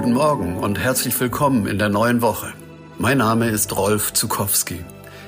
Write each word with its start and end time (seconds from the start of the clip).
Guten 0.00 0.14
Morgen 0.14 0.56
und 0.56 0.78
herzlich 0.78 1.20
willkommen 1.20 1.66
in 1.66 1.78
der 1.78 1.90
neuen 1.90 2.22
Woche. 2.22 2.54
Mein 2.96 3.18
Name 3.18 3.50
ist 3.50 3.76
Rolf 3.76 4.14
Zukowski. 4.14 4.82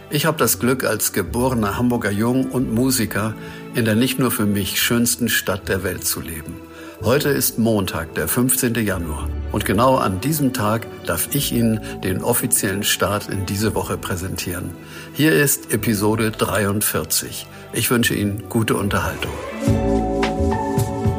Ich 0.09 0.25
habe 0.25 0.39
das 0.39 0.61
Glück, 0.61 0.85
als 0.85 1.13
geborener 1.13 1.77
Hamburger 1.77 2.11
Jung 2.11 2.47
und 2.47 2.73
Musiker 2.73 3.35
in 3.75 3.85
der 3.85 3.97
nicht 3.97 4.19
nur 4.19 4.31
für 4.31 4.47
mich 4.47 4.81
schönsten 4.81 5.29
Stadt 5.29 5.69
der 5.69 5.85
Welt 5.85 6.07
zu 6.07 6.23
leben. 6.23 6.57
Heute 7.03 7.29
ist 7.29 7.59
Montag, 7.59 8.15
der 8.15 8.29
15. 8.29 8.75
Januar. 8.77 9.29
Und 9.53 9.67
genau 9.67 9.97
an 9.97 10.23
diesem 10.23 10.55
Tag 10.55 10.87
darf 11.05 11.29
ich 11.35 11.53
Ihnen 11.53 11.79
den 12.03 12.23
offiziellen 12.23 12.83
Start 12.83 13.29
in 13.29 13.45
diese 13.45 13.75
Woche 13.75 13.99
präsentieren. 13.99 14.71
Hier 15.13 15.33
ist 15.33 15.71
Episode 15.71 16.31
43. 16.31 17.47
Ich 17.75 17.91
wünsche 17.91 18.15
Ihnen 18.15 18.45
gute 18.49 18.75
Unterhaltung. 18.77 19.33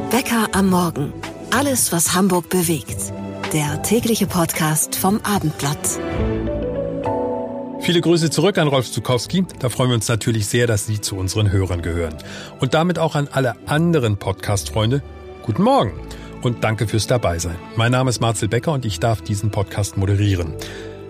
Bäcker 0.10 0.48
am 0.54 0.72
Morgen. 0.72 1.14
Alles, 1.52 1.92
was 1.92 2.16
Hamburg 2.16 2.50
bewegt. 2.50 3.14
Der 3.54 3.84
tägliche 3.84 4.26
Podcast 4.26 4.96
vom 4.96 5.22
Abendblatt. 5.22 5.77
Viele 7.82 8.02
Grüße 8.02 8.32
zurück 8.32 8.58
an 8.58 8.68
Rolf 8.68 8.91
Zukowski. 8.91 9.46
Da 9.60 9.70
freuen 9.70 9.91
wir 9.91 9.96
uns 9.96 10.08
natürlich 10.08 10.48
sehr, 10.48 10.66
dass 10.66 10.88
Sie 10.88 11.00
zu 11.00 11.16
unseren 11.16 11.52
Hörern 11.52 11.84
gehören. 11.84 12.16
Und 12.60 12.74
damit 12.74 12.98
auch 12.98 13.13
an 13.13 13.30
alle 13.32 13.54
anderen 13.68 14.18
Podcast-Freunde, 14.18 15.04
Guten 15.44 15.62
Morgen 15.62 15.94
und 16.41 16.63
danke 16.63 16.88
fürs 16.88 17.05
Dabeisein. 17.05 17.58
Mein 17.76 17.91
Name 17.91 18.10
ist 18.10 18.22
Marcel 18.22 18.48
Becker 18.48 18.72
und 18.72 18.86
ich 18.86 19.00
darf 19.00 19.22
diesen 19.22 19.52
Podcast 19.52 19.98
moderieren. 19.98 20.55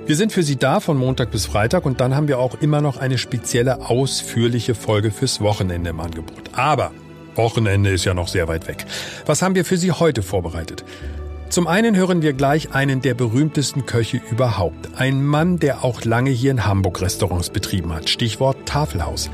Wir 0.06 0.18
sind 0.18 0.34
für 0.34 0.44
Sie 0.44 0.58
da 0.58 0.82
von 0.82 0.98
Montag 0.98 1.32
bis 1.32 1.46
Freitag 1.46 1.86
und 1.86 2.02
dann 2.02 2.14
haben 2.14 2.28
wir 2.28 2.40
auch 2.40 2.56
immer 2.60 2.82
noch 2.82 2.98
eine 2.98 3.18
spezielle 3.18 3.90
ausführliche 3.90 4.76
Folge 4.76 5.12
fürs 5.12 5.40
Wochenende 5.40 5.92
im 5.92 6.00
Angebot. 6.02 6.50
Aber 6.52 6.92
Wochenende 7.36 7.92
ist 7.92 8.04
ja 8.04 8.14
noch 8.14 8.28
sehr 8.28 8.50
weit 8.50 8.68
weg. 8.68 8.86
Was 9.26 9.42
haben 9.42 9.56
wir 9.56 9.64
für 9.64 9.78
Sie 9.78 9.94
heute 9.94 10.24
vorbereitet? 10.24 10.84
Zum 11.54 11.68
einen 11.68 11.96
hören 11.96 12.24
wir 12.24 12.34
gleich 12.34 12.74
einen 12.74 13.04
der 13.04 13.14
berühmtesten 13.14 13.86
Köche 13.86 14.20
überhaupt. 14.32 14.90
Ein 14.96 15.24
Mann, 15.24 15.60
der 15.60 15.84
auch 15.84 16.04
lange 16.04 16.32
hier 16.32 16.50
in 16.50 16.66
Hamburg 16.66 17.00
Restaurants 17.00 17.52
betrieben 17.52 17.94
hat. 17.94 18.10
Stichwort 18.10 18.66
Tafelhaus. 18.66 19.30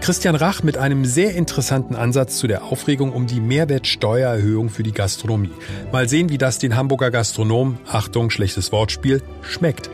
Christian 0.00 0.36
Rach 0.36 0.62
mit 0.62 0.78
einem 0.78 1.04
sehr 1.04 1.34
interessanten 1.34 1.96
Ansatz 1.96 2.38
zu 2.38 2.46
der 2.46 2.62
Aufregung 2.62 3.10
um 3.10 3.26
die 3.26 3.40
Mehrwertsteuererhöhung 3.40 4.68
für 4.68 4.84
die 4.84 4.92
Gastronomie. 4.92 5.50
Mal 5.90 6.08
sehen, 6.08 6.28
wie 6.28 6.38
das 6.38 6.60
den 6.60 6.76
Hamburger 6.76 7.10
Gastronomen, 7.10 7.80
Achtung, 7.88 8.30
schlechtes 8.30 8.70
Wortspiel, 8.70 9.20
schmeckt. 9.42 9.90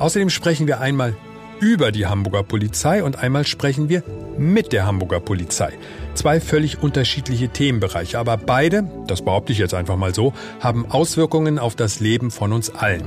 Außerdem 0.00 0.28
sprechen 0.28 0.66
wir 0.66 0.80
einmal 0.80 1.14
über 1.60 1.92
die 1.92 2.06
Hamburger 2.06 2.42
Polizei 2.42 3.02
und 3.02 3.18
einmal 3.18 3.46
sprechen 3.46 3.88
wir 3.88 4.02
mit 4.38 4.72
der 4.72 4.86
Hamburger 4.86 5.20
Polizei. 5.20 5.72
Zwei 6.14 6.40
völlig 6.40 6.82
unterschiedliche 6.82 7.48
Themenbereiche, 7.48 8.18
aber 8.18 8.36
beide, 8.36 8.88
das 9.06 9.22
behaupte 9.22 9.52
ich 9.52 9.58
jetzt 9.58 9.74
einfach 9.74 9.96
mal 9.96 10.14
so, 10.14 10.32
haben 10.60 10.90
Auswirkungen 10.90 11.58
auf 11.58 11.76
das 11.76 12.00
Leben 12.00 12.30
von 12.30 12.52
uns 12.52 12.70
allen. 12.70 13.04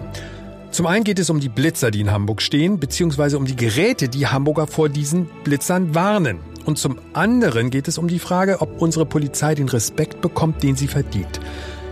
Zum 0.71 0.87
einen 0.87 1.03
geht 1.05 1.19
es 1.19 1.29
um 1.29 1.39
die 1.39 1.49
Blitzer, 1.49 1.89
die 1.89 2.01
in 2.01 2.11
Hamburg 2.11 2.41
stehen, 2.41 2.79
beziehungsweise 2.79 3.37
um 3.37 3.45
die 3.45 3.55
Geräte, 3.55 4.09
die 4.09 4.27
Hamburger 4.27 4.67
vor 4.67 4.89
diesen 4.89 5.29
Blitzern 5.43 5.95
warnen. 5.95 6.39
Und 6.65 6.77
zum 6.77 6.97
anderen 7.13 7.69
geht 7.69 7.87
es 7.87 7.97
um 7.97 8.07
die 8.07 8.19
Frage, 8.19 8.59
ob 8.59 8.81
unsere 8.81 9.05
Polizei 9.05 9.55
den 9.55 9.69
Respekt 9.69 10.19
bekommt, 10.19 10.63
den 10.63 10.75
sie 10.75 10.87
verdient. 10.87 11.39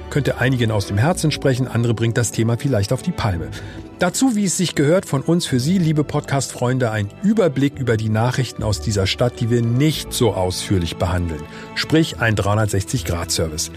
Könnte 0.09 0.39
einigen 0.39 0.69
aus 0.69 0.87
dem 0.87 0.97
Herzen 0.97 1.31
sprechen, 1.31 1.67
andere 1.67 1.93
bringt 1.93 2.17
das 2.17 2.31
Thema 2.31 2.57
vielleicht 2.57 2.91
auf 2.91 3.01
die 3.01 3.11
Palme. 3.11 3.49
Dazu, 3.99 4.35
wie 4.35 4.45
es 4.45 4.57
sich 4.57 4.75
gehört, 4.75 5.05
von 5.05 5.21
uns 5.21 5.45
für 5.45 5.59
Sie, 5.59 5.77
liebe 5.77 6.03
Podcast-Freunde, 6.03 6.91
ein 6.91 7.09
Überblick 7.21 7.79
über 7.79 7.95
die 7.95 8.09
Nachrichten 8.09 8.63
aus 8.63 8.81
dieser 8.81 9.07
Stadt, 9.07 9.39
die 9.39 9.49
wir 9.49 9.61
nicht 9.61 10.11
so 10.11 10.33
ausführlich 10.33 10.97
behandeln. 10.97 11.43
Sprich 11.75 12.19
ein 12.19 12.35
360-Grad-Service. 12.35 13.71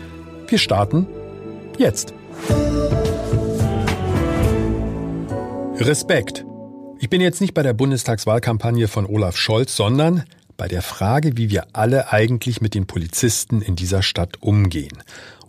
Wir 0.49 0.59
starten 0.59 1.07
jetzt. 1.79 2.15
Respekt. 5.79 6.45
Ich 6.99 7.11
bin 7.11 7.21
jetzt 7.21 7.41
nicht 7.41 7.55
bei 7.55 7.63
der 7.63 7.75
Bundestagswahlkampagne 7.75 8.89
von 8.89 9.07
Olaf 9.07 9.37
Scholz, 9.37 9.77
sondern 9.77 10.25
bei 10.57 10.69
der 10.69 10.83
Frage, 10.83 11.37
wie 11.37 11.51
wir 11.51 11.67
alle 11.75 12.13
eigentlich 12.13 12.63
mit 12.63 12.75
den 12.75 12.87
Polizisten 12.87 13.61
in 13.61 13.77
dieser 13.77 14.03
Stadt 14.03 14.43
umgehen. 14.43 15.03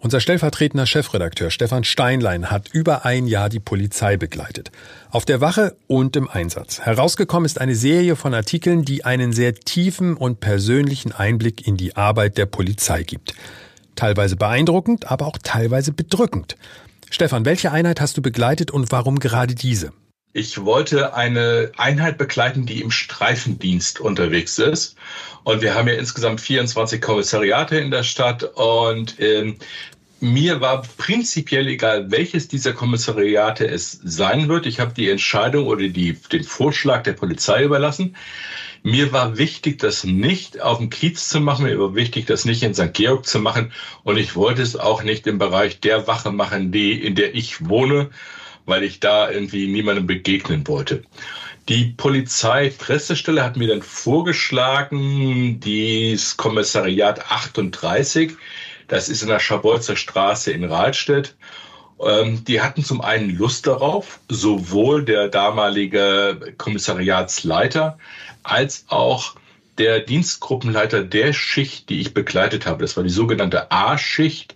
Unser 0.07 0.21
stellvertretender 0.21 0.85
Chefredakteur 0.85 1.51
Stefan 1.51 1.83
Steinlein 1.83 2.49
hat 2.49 2.69
über 2.71 3.03
ein 3.03 3.27
Jahr 3.27 3.49
die 3.49 3.59
Polizei 3.59 4.15
begleitet. 4.15 4.71
Auf 5.11 5.25
der 5.25 5.41
Wache 5.41 5.75
und 5.87 6.15
im 6.15 6.29
Einsatz. 6.29 6.79
Herausgekommen 6.79 7.45
ist 7.45 7.59
eine 7.59 7.75
Serie 7.75 8.15
von 8.15 8.33
Artikeln, 8.33 8.85
die 8.85 9.03
einen 9.03 9.33
sehr 9.33 9.53
tiefen 9.53 10.15
und 10.15 10.39
persönlichen 10.39 11.11
Einblick 11.11 11.67
in 11.67 11.75
die 11.75 11.97
Arbeit 11.97 12.37
der 12.37 12.45
Polizei 12.45 13.03
gibt. 13.03 13.33
Teilweise 13.97 14.37
beeindruckend, 14.37 15.11
aber 15.11 15.27
auch 15.27 15.39
teilweise 15.43 15.91
bedrückend. 15.91 16.55
Stefan, 17.09 17.43
welche 17.43 17.73
Einheit 17.73 17.99
hast 17.99 18.15
du 18.15 18.21
begleitet 18.21 18.71
und 18.71 18.93
warum 18.93 19.19
gerade 19.19 19.55
diese? 19.55 19.91
Ich 20.31 20.63
wollte 20.63 21.15
eine 21.15 21.71
Einheit 21.77 22.17
begleiten, 22.17 22.65
die 22.65 22.79
im 22.81 22.91
Streifendienst 22.91 23.99
unterwegs 23.99 24.57
ist. 24.59 24.95
Und 25.43 25.61
wir 25.61 25.73
haben 25.73 25.87
ja 25.87 25.95
insgesamt 25.95 26.39
24 26.41 27.01
Kommissariate 27.01 27.79
in 27.79 27.91
der 27.91 28.03
Stadt. 28.03 28.43
Und 28.43 29.19
ähm, 29.19 29.57
mir 30.19 30.61
war 30.61 30.81
prinzipiell 30.97 31.67
egal, 31.67 32.11
welches 32.11 32.47
dieser 32.47 32.73
Kommissariate 32.73 33.67
es 33.67 33.99
sein 34.03 34.47
wird. 34.49 34.65
Ich 34.65 34.79
habe 34.79 34.93
die 34.93 35.09
Entscheidung 35.09 35.67
oder 35.67 35.87
die, 35.87 36.13
den 36.31 36.43
Vorschlag 36.43 37.03
der 37.03 37.13
Polizei 37.13 37.63
überlassen. 37.63 38.15
Mir 38.83 39.11
war 39.11 39.37
wichtig, 39.37 39.79
das 39.79 40.03
nicht 40.03 40.61
auf 40.61 40.77
dem 40.77 40.89
Kiez 40.89 41.29
zu 41.29 41.39
machen. 41.39 41.65
Mir 41.65 41.79
war 41.79 41.95
wichtig, 41.95 42.25
das 42.25 42.45
nicht 42.45 42.63
in 42.63 42.73
St. 42.73 42.93
Georg 42.93 43.25
zu 43.25 43.39
machen. 43.39 43.71
Und 44.03 44.17
ich 44.17 44.35
wollte 44.35 44.61
es 44.61 44.75
auch 44.75 45.03
nicht 45.03 45.27
im 45.27 45.37
Bereich 45.37 45.79
der 45.79 46.07
Wache 46.07 46.31
machen, 46.31 46.71
die, 46.71 46.93
in 46.93 47.15
der 47.15 47.35
ich 47.35 47.67
wohne, 47.67 48.09
weil 48.65 48.83
ich 48.83 48.99
da 48.99 49.29
irgendwie 49.29 49.67
niemandem 49.67 50.07
begegnen 50.07 50.67
wollte. 50.67 51.03
Die 51.69 51.93
Polizeipressestelle 51.97 53.43
hat 53.43 53.57
mir 53.57 53.67
dann 53.67 53.81
vorgeschlagen, 53.81 55.59
das 55.59 56.37
Kommissariat 56.37 57.29
38, 57.29 58.31
das 58.87 59.09
ist 59.09 59.21
in 59.21 59.27
der 59.27 59.39
Schabolzer 59.39 59.95
Straße 59.95 60.51
in 60.51 60.63
Rahlstedt. 60.63 61.35
Ähm, 61.99 62.43
die 62.45 62.61
hatten 62.61 62.83
zum 62.83 63.01
einen 63.01 63.35
Lust 63.35 63.67
darauf, 63.67 64.19
sowohl 64.29 65.03
der 65.03 65.29
damalige 65.29 66.53
Kommissariatsleiter 66.57 67.97
als 68.43 68.85
auch 68.89 69.35
der 69.77 69.99
Dienstgruppenleiter 69.99 71.03
der 71.03 71.33
Schicht, 71.33 71.89
die 71.89 72.01
ich 72.01 72.13
begleitet 72.13 72.65
habe. 72.65 72.81
Das 72.83 72.97
war 72.97 73.03
die 73.03 73.09
sogenannte 73.09 73.71
A-Schicht. 73.71 74.55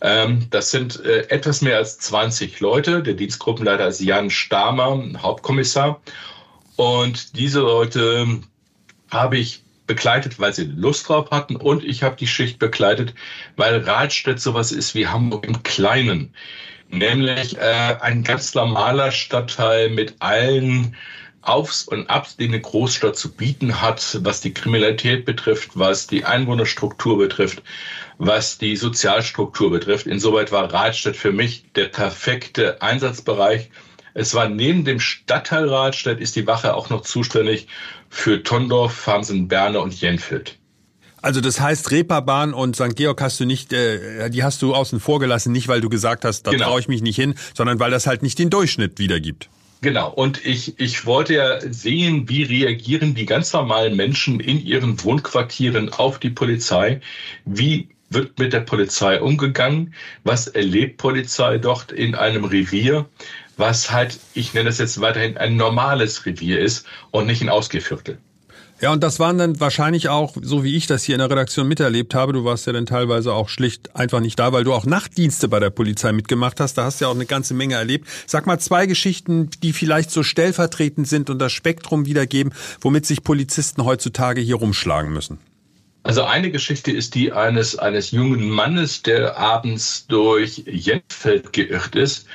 Ähm, 0.00 0.46
das 0.50 0.70
sind 0.70 1.04
äh, 1.04 1.28
etwas 1.28 1.60
mehr 1.60 1.76
als 1.76 1.98
20 1.98 2.60
Leute. 2.60 3.02
Der 3.02 3.14
Dienstgruppenleiter 3.14 3.88
ist 3.88 4.00
Jan 4.00 4.30
Stamer, 4.30 5.02
Hauptkommissar. 5.18 6.00
Und 6.76 7.36
diese 7.36 7.60
Leute 7.60 8.40
habe 9.10 9.38
ich 9.38 9.62
begleitet, 9.88 10.38
weil 10.38 10.52
sie 10.52 10.64
Lust 10.64 11.08
drauf 11.08 11.32
hatten. 11.32 11.56
Und 11.56 11.82
ich 11.82 12.04
habe 12.04 12.14
die 12.14 12.28
Schicht 12.28 12.60
begleitet, 12.60 13.14
weil 13.56 13.78
Radstedt 13.78 14.40
sowas 14.40 14.70
ist 14.70 14.94
wie 14.94 15.08
Hamburg 15.08 15.44
im 15.44 15.64
Kleinen. 15.64 16.32
Nämlich 16.90 17.58
äh, 17.58 17.96
ein 18.00 18.22
ganz 18.22 18.54
normaler 18.54 19.10
Stadtteil 19.10 19.90
mit 19.90 20.14
allen 20.20 20.96
Aufs 21.42 21.82
und 21.84 22.10
Abs, 22.10 22.36
die 22.36 22.46
eine 22.46 22.60
Großstadt 22.60 23.16
zu 23.16 23.32
bieten 23.32 23.80
hat, 23.80 24.18
was 24.22 24.40
die 24.40 24.52
Kriminalität 24.52 25.24
betrifft, 25.24 25.70
was 25.74 26.06
die 26.06 26.24
Einwohnerstruktur 26.24 27.18
betrifft, 27.18 27.62
was 28.18 28.58
die 28.58 28.76
Sozialstruktur 28.76 29.70
betrifft. 29.70 30.06
Insoweit 30.06 30.52
war 30.52 30.72
Radstadt 30.72 31.16
für 31.16 31.32
mich 31.32 31.64
der 31.74 31.86
perfekte 31.86 32.82
Einsatzbereich. 32.82 33.70
Es 34.18 34.34
war 34.34 34.48
neben 34.48 34.84
dem 34.84 34.98
Stadtteil 34.98 35.68
Radstadt 35.68 36.18
ist 36.18 36.34
die 36.34 36.46
Wache 36.48 36.74
auch 36.74 36.90
noch 36.90 37.02
zuständig 37.02 37.68
für 38.10 38.42
Tondorf, 38.42 38.92
Farmsen, 38.92 39.46
Berne 39.46 39.80
und 39.80 39.94
Jenfeld. 40.00 40.58
Also 41.22 41.40
das 41.40 41.60
heißt, 41.60 41.92
Reeperbahn 41.92 42.52
und 42.52 42.74
St. 42.74 42.96
Georg 42.96 43.20
hast 43.20 43.38
du 43.38 43.44
nicht, 43.44 43.72
äh, 43.72 44.28
die 44.28 44.42
hast 44.42 44.60
du 44.60 44.74
außen 44.74 44.98
vor 44.98 45.20
gelassen, 45.20 45.52
nicht 45.52 45.68
weil 45.68 45.80
du 45.80 45.88
gesagt 45.88 46.24
hast, 46.24 46.42
da 46.42 46.50
genau. 46.50 46.66
traue 46.66 46.80
ich 46.80 46.88
mich 46.88 47.00
nicht 47.00 47.14
hin, 47.14 47.36
sondern 47.54 47.78
weil 47.78 47.92
das 47.92 48.08
halt 48.08 48.22
nicht 48.22 48.40
den 48.40 48.50
Durchschnitt 48.50 48.98
wiedergibt. 48.98 49.48
Genau, 49.82 50.10
und 50.10 50.44
ich, 50.44 50.80
ich 50.80 51.06
wollte 51.06 51.34
ja 51.34 51.60
sehen, 51.60 52.28
wie 52.28 52.42
reagieren 52.42 53.14
die 53.14 53.26
ganz 53.26 53.52
normalen 53.52 53.94
Menschen 53.94 54.40
in 54.40 54.60
ihren 54.60 55.02
Wohnquartieren 55.04 55.92
auf 55.92 56.18
die 56.18 56.30
Polizei, 56.30 57.00
wie 57.44 57.88
wird 58.10 58.38
mit 58.38 58.52
der 58.52 58.60
Polizei 58.60 59.20
umgegangen, 59.20 59.94
was 60.24 60.48
erlebt 60.48 60.96
Polizei 60.96 61.58
dort 61.58 61.92
in 61.92 62.14
einem 62.14 62.44
Revier, 62.44 63.06
was 63.58 63.90
halt, 63.90 64.18
ich 64.34 64.54
nenne 64.54 64.70
es 64.70 64.78
jetzt 64.78 65.00
weiterhin, 65.00 65.36
ein 65.36 65.56
normales 65.56 66.24
Revier 66.24 66.60
ist 66.60 66.86
und 67.10 67.26
nicht 67.26 67.42
ein 67.42 67.48
Ausgeviertel. 67.48 68.18
Ja, 68.80 68.92
und 68.92 69.02
das 69.02 69.18
waren 69.18 69.38
dann 69.38 69.58
wahrscheinlich 69.58 70.08
auch, 70.08 70.36
so 70.40 70.62
wie 70.62 70.76
ich 70.76 70.86
das 70.86 71.02
hier 71.02 71.16
in 71.16 71.18
der 71.18 71.28
Redaktion 71.28 71.66
miterlebt 71.66 72.14
habe, 72.14 72.32
du 72.32 72.44
warst 72.44 72.64
ja 72.68 72.72
dann 72.72 72.86
teilweise 72.86 73.32
auch 73.32 73.48
schlicht 73.48 73.96
einfach 73.96 74.20
nicht 74.20 74.38
da, 74.38 74.52
weil 74.52 74.62
du 74.62 74.72
auch 74.72 74.86
Nachtdienste 74.86 75.48
bei 75.48 75.58
der 75.58 75.70
Polizei 75.70 76.12
mitgemacht 76.12 76.60
hast. 76.60 76.78
Da 76.78 76.84
hast 76.84 77.00
du 77.00 77.06
ja 77.06 77.10
auch 77.10 77.16
eine 77.16 77.26
ganze 77.26 77.54
Menge 77.54 77.74
erlebt. 77.74 78.06
Sag 78.26 78.46
mal 78.46 78.60
zwei 78.60 78.86
Geschichten, 78.86 79.50
die 79.64 79.72
vielleicht 79.72 80.12
so 80.12 80.22
stellvertretend 80.22 81.08
sind 81.08 81.28
und 81.28 81.40
das 81.40 81.50
Spektrum 81.50 82.06
wiedergeben, 82.06 82.52
womit 82.80 83.04
sich 83.04 83.24
Polizisten 83.24 83.84
heutzutage 83.84 84.40
hier 84.40 84.56
rumschlagen 84.56 85.12
müssen. 85.12 85.40
Also 86.08 86.24
eine 86.24 86.50
Geschichte 86.50 86.90
ist 86.90 87.14
die 87.14 87.32
eines, 87.34 87.78
eines 87.78 88.12
jungen 88.12 88.48
Mannes, 88.48 89.02
der 89.02 89.36
abends 89.36 90.06
durch 90.06 90.62
Jentfeld 90.66 91.52
geirrt 91.52 91.96
ist. 91.96 92.26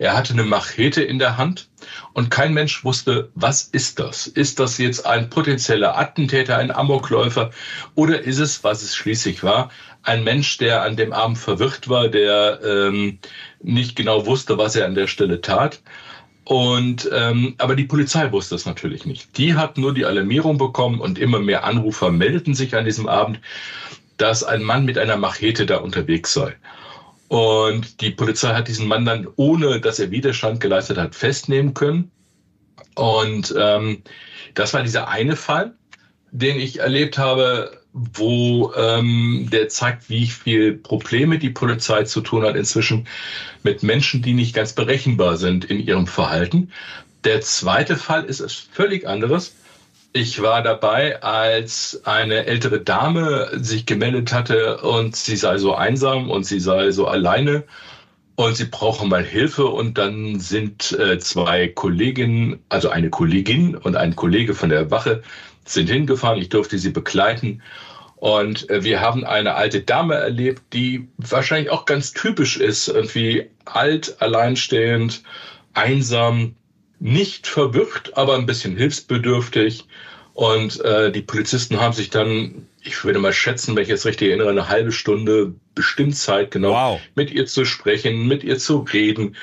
Er 0.00 0.16
hatte 0.16 0.32
eine 0.32 0.42
Machete 0.42 1.04
in 1.04 1.20
der 1.20 1.36
Hand 1.36 1.68
und 2.12 2.32
kein 2.32 2.52
Mensch 2.52 2.82
wusste, 2.82 3.30
was 3.36 3.62
ist 3.62 4.00
das? 4.00 4.26
Ist 4.26 4.58
das 4.58 4.78
jetzt 4.78 5.06
ein 5.06 5.30
potenzieller 5.30 5.96
Attentäter, 5.96 6.58
ein 6.58 6.72
Amokläufer 6.72 7.52
oder 7.94 8.20
ist 8.20 8.40
es, 8.40 8.64
was 8.64 8.82
es 8.82 8.96
schließlich 8.96 9.44
war, 9.44 9.70
ein 10.02 10.24
Mensch, 10.24 10.58
der 10.58 10.82
an 10.82 10.96
dem 10.96 11.12
Abend 11.12 11.38
verwirrt 11.38 11.88
war, 11.88 12.08
der 12.08 12.58
ähm, 12.64 13.20
nicht 13.62 13.94
genau 13.94 14.26
wusste, 14.26 14.58
was 14.58 14.74
er 14.74 14.86
an 14.86 14.96
der 14.96 15.06
Stelle 15.06 15.40
tat? 15.40 15.80
Und 16.50 17.08
ähm, 17.12 17.54
aber 17.58 17.76
die 17.76 17.84
Polizei 17.84 18.32
wusste 18.32 18.56
es 18.56 18.66
natürlich 18.66 19.06
nicht. 19.06 19.38
Die 19.38 19.54
hat 19.54 19.78
nur 19.78 19.94
die 19.94 20.04
Alarmierung 20.04 20.58
bekommen 20.58 21.00
und 21.00 21.16
immer 21.16 21.38
mehr 21.38 21.62
Anrufer 21.62 22.10
meldeten 22.10 22.56
sich 22.56 22.74
an 22.74 22.84
diesem 22.84 23.06
Abend, 23.06 23.40
dass 24.16 24.42
ein 24.42 24.64
Mann 24.64 24.84
mit 24.84 24.98
einer 24.98 25.16
Machete 25.16 25.64
da 25.64 25.76
unterwegs 25.76 26.32
sei. 26.32 26.56
Und 27.28 28.00
die 28.00 28.10
Polizei 28.10 28.52
hat 28.52 28.66
diesen 28.66 28.88
Mann 28.88 29.04
dann, 29.04 29.28
ohne 29.36 29.80
dass 29.80 30.00
er 30.00 30.10
Widerstand 30.10 30.58
geleistet 30.58 30.98
hat, 30.98 31.14
festnehmen 31.14 31.72
können. 31.72 32.10
Und 32.96 33.54
ähm, 33.56 34.02
das 34.54 34.74
war 34.74 34.82
dieser 34.82 35.06
eine 35.06 35.36
Fall, 35.36 35.76
den 36.32 36.58
ich 36.58 36.80
erlebt 36.80 37.16
habe, 37.16 37.79
wo 37.92 38.72
ähm, 38.76 39.48
der 39.52 39.68
zeigt, 39.68 40.08
wie 40.08 40.26
viel 40.26 40.74
Probleme 40.74 41.38
die 41.38 41.50
Polizei 41.50 42.04
zu 42.04 42.20
tun 42.20 42.44
hat 42.44 42.56
inzwischen 42.56 43.08
mit 43.62 43.82
Menschen, 43.82 44.22
die 44.22 44.32
nicht 44.32 44.54
ganz 44.54 44.72
berechenbar 44.72 45.36
sind 45.36 45.64
in 45.64 45.80
ihrem 45.80 46.06
Verhalten. 46.06 46.70
Der 47.24 47.40
zweite 47.40 47.96
Fall 47.96 48.24
ist 48.24 48.40
es 48.40 48.54
völlig 48.54 49.06
anderes. 49.06 49.54
Ich 50.12 50.42
war 50.42 50.62
dabei, 50.62 51.22
als 51.22 52.02
eine 52.04 52.46
ältere 52.46 52.80
Dame 52.80 53.50
sich 53.60 53.86
gemeldet 53.86 54.32
hatte 54.32 54.78
und 54.78 55.14
sie 55.14 55.36
sei 55.36 55.58
so 55.58 55.74
einsam 55.74 56.30
und 56.30 56.44
sie 56.44 56.60
sei 56.60 56.90
so 56.90 57.06
alleine 57.06 57.64
und 58.34 58.56
sie 58.56 58.64
brauche 58.64 59.06
mal 59.06 59.22
Hilfe 59.22 59.66
und 59.66 59.98
dann 59.98 60.40
sind 60.40 60.92
äh, 60.92 61.18
zwei 61.18 61.68
Kolleginnen, 61.68 62.60
also 62.70 62.88
eine 62.88 63.10
Kollegin 63.10 63.76
und 63.76 63.96
ein 63.96 64.16
Kollege 64.16 64.54
von 64.54 64.70
der 64.70 64.90
Wache 64.90 65.22
sind 65.64 65.88
hingefahren. 65.88 66.40
Ich 66.40 66.48
durfte 66.48 66.78
sie 66.78 66.90
begleiten. 66.90 67.62
Und 68.16 68.68
äh, 68.68 68.84
wir 68.84 69.00
haben 69.00 69.24
eine 69.24 69.54
alte 69.54 69.80
Dame 69.80 70.14
erlebt, 70.14 70.62
die 70.74 71.08
wahrscheinlich 71.16 71.70
auch 71.70 71.86
ganz 71.86 72.12
typisch 72.12 72.58
ist, 72.58 72.88
irgendwie 72.88 73.48
alt, 73.64 74.20
alleinstehend, 74.20 75.22
einsam, 75.72 76.54
nicht 76.98 77.46
verwirrt, 77.46 78.16
aber 78.18 78.34
ein 78.34 78.44
bisschen 78.44 78.76
hilfsbedürftig. 78.76 79.86
Und 80.34 80.84
äh, 80.84 81.10
die 81.10 81.22
Polizisten 81.22 81.80
haben 81.80 81.94
sich 81.94 82.10
dann, 82.10 82.66
ich 82.82 83.02
würde 83.04 83.18
mal 83.18 83.32
schätzen, 83.32 83.74
wenn 83.74 83.82
ich 83.82 83.88
jetzt 83.88 84.06
richtig 84.06 84.28
erinnere, 84.28 84.50
eine 84.50 84.68
halbe 84.68 84.92
Stunde 84.92 85.54
bestimmt 85.74 86.16
Zeit 86.16 86.50
genommen, 86.50 86.74
wow. 86.74 87.00
mit 87.14 87.30
ihr 87.30 87.46
zu 87.46 87.64
sprechen, 87.64 88.28
mit 88.28 88.44
ihr 88.44 88.58
zu 88.58 88.86
reden. 88.92 89.34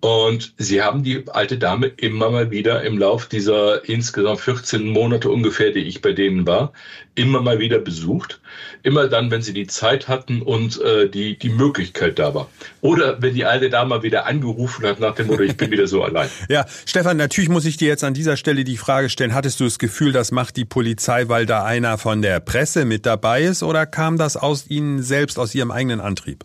Und 0.00 0.54
sie 0.56 0.80
haben 0.82 1.02
die 1.02 1.24
alte 1.28 1.58
Dame 1.58 1.86
immer 1.86 2.30
mal 2.30 2.50
wieder 2.50 2.82
im 2.84 2.96
Lauf 2.96 3.26
dieser 3.26 3.86
insgesamt 3.86 4.40
14 4.40 4.86
Monate 4.86 5.28
ungefähr, 5.28 5.72
die 5.72 5.80
ich 5.80 6.00
bei 6.00 6.12
denen 6.12 6.46
war, 6.46 6.72
immer 7.14 7.42
mal 7.42 7.58
wieder 7.58 7.78
besucht. 7.78 8.40
Immer 8.82 9.08
dann, 9.08 9.30
wenn 9.30 9.42
sie 9.42 9.52
die 9.52 9.66
Zeit 9.66 10.08
hatten 10.08 10.40
und 10.40 10.80
äh, 10.80 11.06
die, 11.10 11.38
die 11.38 11.50
Möglichkeit 11.50 12.18
da 12.18 12.34
war. 12.34 12.48
Oder 12.80 13.20
wenn 13.20 13.34
die 13.34 13.44
alte 13.44 13.68
Dame 13.68 13.90
mal 13.90 14.02
wieder 14.02 14.24
angerufen 14.24 14.86
hat 14.86 15.00
nach 15.00 15.14
dem 15.16 15.26
Motto, 15.26 15.42
ich 15.42 15.58
bin 15.58 15.70
wieder 15.70 15.86
so 15.86 16.02
allein. 16.02 16.30
Ja, 16.48 16.64
Stefan, 16.86 17.16
natürlich 17.18 17.50
muss 17.50 17.64
ich 17.66 17.76
dir 17.76 17.88
jetzt 17.88 18.02
an 18.02 18.14
dieser 18.14 18.36
Stelle 18.36 18.64
die 18.64 18.78
Frage 18.78 19.10
stellen, 19.10 19.34
hattest 19.34 19.60
du 19.60 19.64
das 19.64 19.78
Gefühl, 19.78 20.12
das 20.12 20.32
macht 20.32 20.56
die 20.56 20.64
Polizei, 20.64 21.28
weil 21.28 21.44
da 21.44 21.64
einer 21.64 21.98
von 21.98 22.22
der 22.22 22.40
Presse 22.40 22.84
mit 22.86 23.04
dabei 23.04 23.42
ist 23.42 23.62
oder 23.62 23.84
kam 23.84 24.16
das 24.16 24.36
aus 24.36 24.68
Ihnen 24.68 25.02
selbst, 25.02 25.38
aus 25.38 25.54
Ihrem 25.54 25.70
eigenen 25.70 26.00
Antrieb? 26.00 26.44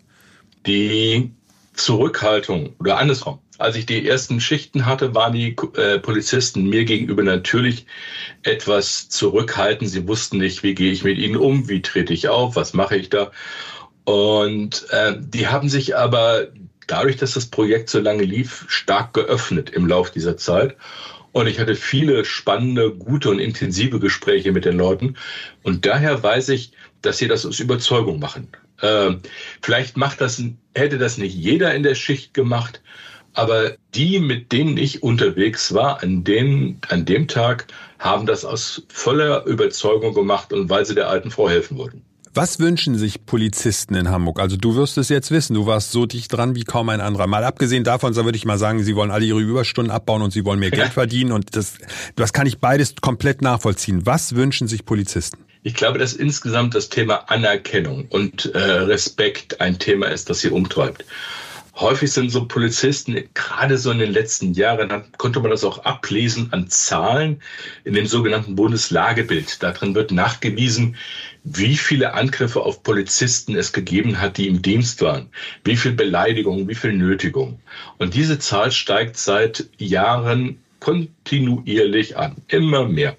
Die 0.66 1.32
Zurückhaltung 1.74 2.74
oder 2.78 2.98
andersrum 2.98 3.38
als 3.58 3.76
ich 3.76 3.86
die 3.86 4.06
ersten 4.06 4.40
Schichten 4.40 4.86
hatte, 4.86 5.14
waren 5.14 5.32
die 5.32 5.56
äh, 5.76 5.98
Polizisten 5.98 6.68
mir 6.68 6.84
gegenüber 6.84 7.22
natürlich 7.22 7.86
etwas 8.42 9.08
zurückhaltend. 9.08 9.90
Sie 9.90 10.06
wussten 10.06 10.38
nicht, 10.38 10.62
wie 10.62 10.74
gehe 10.74 10.92
ich 10.92 11.04
mit 11.04 11.18
ihnen 11.18 11.36
um, 11.36 11.68
wie 11.68 11.82
trete 11.82 12.12
ich 12.12 12.28
auf, 12.28 12.56
was 12.56 12.74
mache 12.74 12.96
ich 12.96 13.08
da. 13.08 13.30
Und 14.04 14.86
äh, 14.90 15.14
die 15.18 15.48
haben 15.48 15.68
sich 15.68 15.96
aber 15.96 16.48
dadurch, 16.86 17.16
dass 17.16 17.34
das 17.34 17.46
Projekt 17.46 17.88
so 17.88 17.98
lange 17.98 18.22
lief, 18.22 18.64
stark 18.68 19.14
geöffnet 19.14 19.70
im 19.70 19.86
Lauf 19.86 20.10
dieser 20.10 20.36
Zeit. 20.36 20.76
Und 21.32 21.48
ich 21.48 21.58
hatte 21.58 21.74
viele 21.74 22.24
spannende, 22.24 22.92
gute 22.92 23.30
und 23.30 23.40
intensive 23.40 24.00
Gespräche 24.00 24.52
mit 24.52 24.64
den 24.64 24.78
Leuten. 24.78 25.16
Und 25.62 25.84
daher 25.84 26.22
weiß 26.22 26.48
ich, 26.50 26.72
dass 27.02 27.18
sie 27.18 27.28
das 27.28 27.44
aus 27.44 27.60
Überzeugung 27.60 28.18
machen. 28.18 28.48
Äh, 28.80 29.16
vielleicht 29.60 29.96
macht 29.96 30.20
das, 30.20 30.42
hätte 30.74 30.98
das 30.98 31.18
nicht 31.18 31.34
jeder 31.34 31.74
in 31.74 31.82
der 31.82 31.94
Schicht 31.94 32.32
gemacht, 32.32 32.80
aber 33.36 33.76
die, 33.94 34.18
mit 34.18 34.50
denen 34.50 34.76
ich 34.76 35.02
unterwegs 35.02 35.74
war, 35.74 36.02
an 36.02 36.24
dem, 36.24 36.78
an 36.88 37.04
dem 37.04 37.28
Tag, 37.28 37.66
haben 37.98 38.26
das 38.26 38.44
aus 38.44 38.82
voller 38.88 39.44
Überzeugung 39.46 40.14
gemacht 40.14 40.52
und 40.52 40.68
weil 40.70 40.84
sie 40.84 40.94
der 40.94 41.08
alten 41.08 41.30
Frau 41.30 41.48
helfen 41.48 41.78
wollten. 41.78 42.02
Was 42.32 42.58
wünschen 42.58 42.98
sich 42.98 43.24
Polizisten 43.24 43.94
in 43.94 44.10
Hamburg? 44.10 44.40
Also 44.40 44.56
du 44.58 44.74
wirst 44.74 44.98
es 44.98 45.08
jetzt 45.08 45.30
wissen, 45.30 45.54
du 45.54 45.64
warst 45.64 45.90
so 45.90 46.04
dicht 46.04 46.30
dran 46.32 46.54
wie 46.54 46.64
kaum 46.64 46.90
ein 46.90 47.00
anderer. 47.00 47.26
Mal 47.26 47.44
abgesehen 47.44 47.82
davon, 47.82 48.12
so 48.12 48.26
würde 48.26 48.36
ich 48.36 48.44
mal 48.44 48.58
sagen, 48.58 48.82
sie 48.82 48.94
wollen 48.94 49.10
alle 49.10 49.24
ihre 49.24 49.40
Überstunden 49.40 49.90
abbauen 49.90 50.20
und 50.20 50.32
sie 50.32 50.44
wollen 50.44 50.60
mehr 50.60 50.70
Geld 50.70 50.92
verdienen 50.92 51.32
und 51.32 51.56
das, 51.56 51.74
das 52.14 52.34
kann 52.34 52.46
ich 52.46 52.58
beides 52.58 52.96
komplett 52.96 53.40
nachvollziehen. 53.40 54.04
Was 54.04 54.34
wünschen 54.34 54.68
sich 54.68 54.84
Polizisten? 54.84 55.38
Ich 55.62 55.74
glaube, 55.74 55.98
dass 55.98 56.12
insgesamt 56.12 56.74
das 56.74 56.90
Thema 56.90 57.30
Anerkennung 57.30 58.06
und 58.10 58.54
äh, 58.54 58.58
Respekt 58.58 59.60
ein 59.60 59.78
Thema 59.78 60.06
ist, 60.06 60.28
das 60.28 60.40
sie 60.40 60.50
umtreibt 60.50 61.04
häufig 61.76 62.10
sind 62.10 62.30
so 62.30 62.46
Polizisten, 62.46 63.28
gerade 63.34 63.78
so 63.78 63.90
in 63.90 63.98
den 63.98 64.12
letzten 64.12 64.54
Jahren, 64.54 65.04
konnte 65.18 65.40
man 65.40 65.50
das 65.50 65.64
auch 65.64 65.84
ablesen 65.84 66.52
an 66.52 66.68
Zahlen 66.68 67.40
in 67.84 67.94
dem 67.94 68.06
sogenannten 68.06 68.56
Bundeslagebild. 68.56 69.62
Darin 69.62 69.94
wird 69.94 70.10
nachgewiesen, 70.10 70.96
wie 71.44 71.76
viele 71.76 72.14
Angriffe 72.14 72.62
auf 72.62 72.82
Polizisten 72.82 73.54
es 73.56 73.72
gegeben 73.72 74.20
hat, 74.20 74.38
die 74.38 74.48
im 74.48 74.62
Dienst 74.62 75.00
waren, 75.02 75.28
wie 75.64 75.76
viel 75.76 75.92
Beleidigung, 75.92 76.68
wie 76.68 76.74
viel 76.74 76.94
Nötigung. 76.94 77.60
Und 77.98 78.14
diese 78.14 78.38
Zahl 78.38 78.72
steigt 78.72 79.16
seit 79.16 79.66
Jahren 79.78 80.58
kontinuierlich 80.80 82.16
an, 82.16 82.36
immer 82.48 82.88
mehr. 82.88 83.16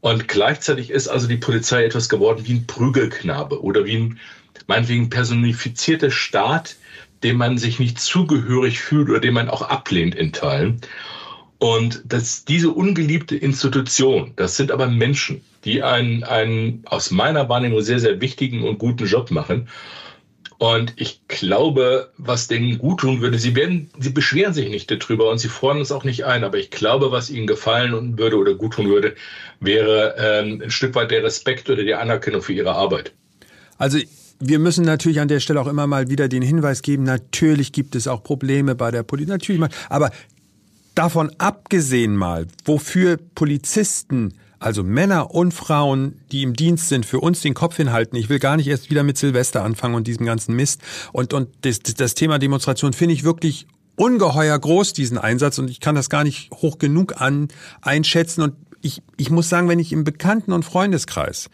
Und 0.00 0.28
gleichzeitig 0.28 0.90
ist 0.90 1.08
also 1.08 1.26
die 1.26 1.36
Polizei 1.36 1.84
etwas 1.84 2.08
geworden 2.08 2.46
wie 2.46 2.54
ein 2.54 2.66
Prügelknabe 2.66 3.62
oder 3.62 3.84
wie 3.84 3.96
ein 3.96 4.20
meinetwegen 4.66 5.10
personifizierter 5.10 6.10
Staat, 6.10 6.76
dem 7.22 7.36
man 7.36 7.58
sich 7.58 7.78
nicht 7.78 8.00
zugehörig 8.00 8.80
fühlt 8.80 9.10
oder 9.10 9.20
den 9.20 9.34
man 9.34 9.48
auch 9.48 9.62
ablehnt 9.62 10.14
in 10.14 10.32
Teilen. 10.32 10.80
Und 11.58 12.02
dass 12.06 12.46
diese 12.46 12.70
ungeliebte 12.70 13.36
Institution, 13.36 14.32
das 14.36 14.56
sind 14.56 14.72
aber 14.72 14.86
Menschen, 14.86 15.42
die 15.64 15.82
einen, 15.82 16.24
einen 16.24 16.82
aus 16.86 17.10
meiner 17.10 17.50
Wahrnehmung 17.50 17.82
sehr, 17.82 18.00
sehr 18.00 18.20
wichtigen 18.22 18.66
und 18.66 18.78
guten 18.78 19.06
Job 19.06 19.30
machen. 19.30 19.68
Und 20.56 20.94
ich 20.96 21.20
glaube, 21.28 22.12
was 22.16 22.48
denen 22.48 22.78
gut 22.78 23.00
tun 23.00 23.20
würde, 23.20 23.38
sie 23.38 23.56
werden, 23.56 23.90
sie 23.98 24.10
beschweren 24.10 24.52
sich 24.54 24.68
nicht 24.68 24.90
darüber 24.90 25.30
und 25.30 25.38
sie 25.38 25.48
fordern 25.48 25.82
es 25.82 25.92
auch 25.92 26.04
nicht 26.04 26.24
ein, 26.24 26.44
aber 26.44 26.58
ich 26.58 26.70
glaube, 26.70 27.12
was 27.12 27.30
ihnen 27.30 27.46
gefallen 27.46 28.18
würde 28.18 28.36
oder 28.36 28.54
gut 28.54 28.74
tun 28.74 28.88
würde, 28.88 29.14
wäre 29.58 30.14
ähm, 30.18 30.60
ein 30.62 30.70
Stück 30.70 30.94
weit 30.94 31.10
der 31.10 31.24
Respekt 31.24 31.68
oder 31.70 31.82
die 31.82 31.94
Anerkennung 31.94 32.42
für 32.42 32.52
ihre 32.52 32.72
Arbeit. 32.72 33.12
Also 33.78 33.98
wir 34.40 34.58
müssen 34.58 34.84
natürlich 34.84 35.20
an 35.20 35.28
der 35.28 35.40
Stelle 35.40 35.60
auch 35.60 35.66
immer 35.66 35.86
mal 35.86 36.08
wieder 36.08 36.28
den 36.28 36.42
Hinweis 36.42 36.82
geben, 36.82 37.04
natürlich 37.04 37.72
gibt 37.72 37.94
es 37.94 38.08
auch 38.08 38.22
Probleme 38.22 38.74
bei 38.74 38.90
der 38.90 39.02
Polizei, 39.02 39.32
natürlich 39.32 39.60
mal, 39.60 39.70
aber 39.88 40.10
davon 40.94 41.30
abgesehen 41.38 42.16
mal, 42.16 42.46
wofür 42.64 43.18
Polizisten 43.34 44.34
also 44.60 44.84
Männer 44.84 45.34
und 45.34 45.52
Frauen, 45.52 46.20
die 46.30 46.42
im 46.42 46.54
Dienst 46.54 46.90
sind, 46.90 47.06
für 47.06 47.18
uns 47.18 47.40
den 47.40 47.54
Kopf 47.54 47.76
hinhalten. 47.76 48.16
Ich 48.16 48.28
will 48.28 48.38
gar 48.38 48.58
nicht 48.58 48.68
erst 48.68 48.90
wieder 48.90 49.02
mit 49.02 49.16
Silvester 49.16 49.64
anfangen 49.64 49.94
und 49.94 50.06
diesem 50.06 50.26
ganzen 50.26 50.54
Mist. 50.54 50.82
Und, 51.12 51.32
und 51.32 51.48
das, 51.62 51.80
das 51.80 52.14
Thema 52.14 52.38
Demonstration 52.38 52.92
finde 52.92 53.14
ich 53.14 53.24
wirklich 53.24 53.66
ungeheuer 53.96 54.58
groß, 54.58 54.92
diesen 54.92 55.16
Einsatz. 55.16 55.58
Und 55.58 55.70
ich 55.70 55.80
kann 55.80 55.94
das 55.94 56.10
gar 56.10 56.24
nicht 56.24 56.50
hoch 56.52 56.76
genug 56.78 57.22
an, 57.22 57.48
einschätzen. 57.80 58.42
Und 58.42 58.54
ich, 58.82 59.02
ich 59.16 59.30
muss 59.30 59.48
sagen, 59.48 59.66
wenn 59.68 59.78
ich 59.78 59.92
im 59.92 60.04
Bekannten- 60.04 60.52
und 60.52 60.64
Freundeskreis 60.64 61.48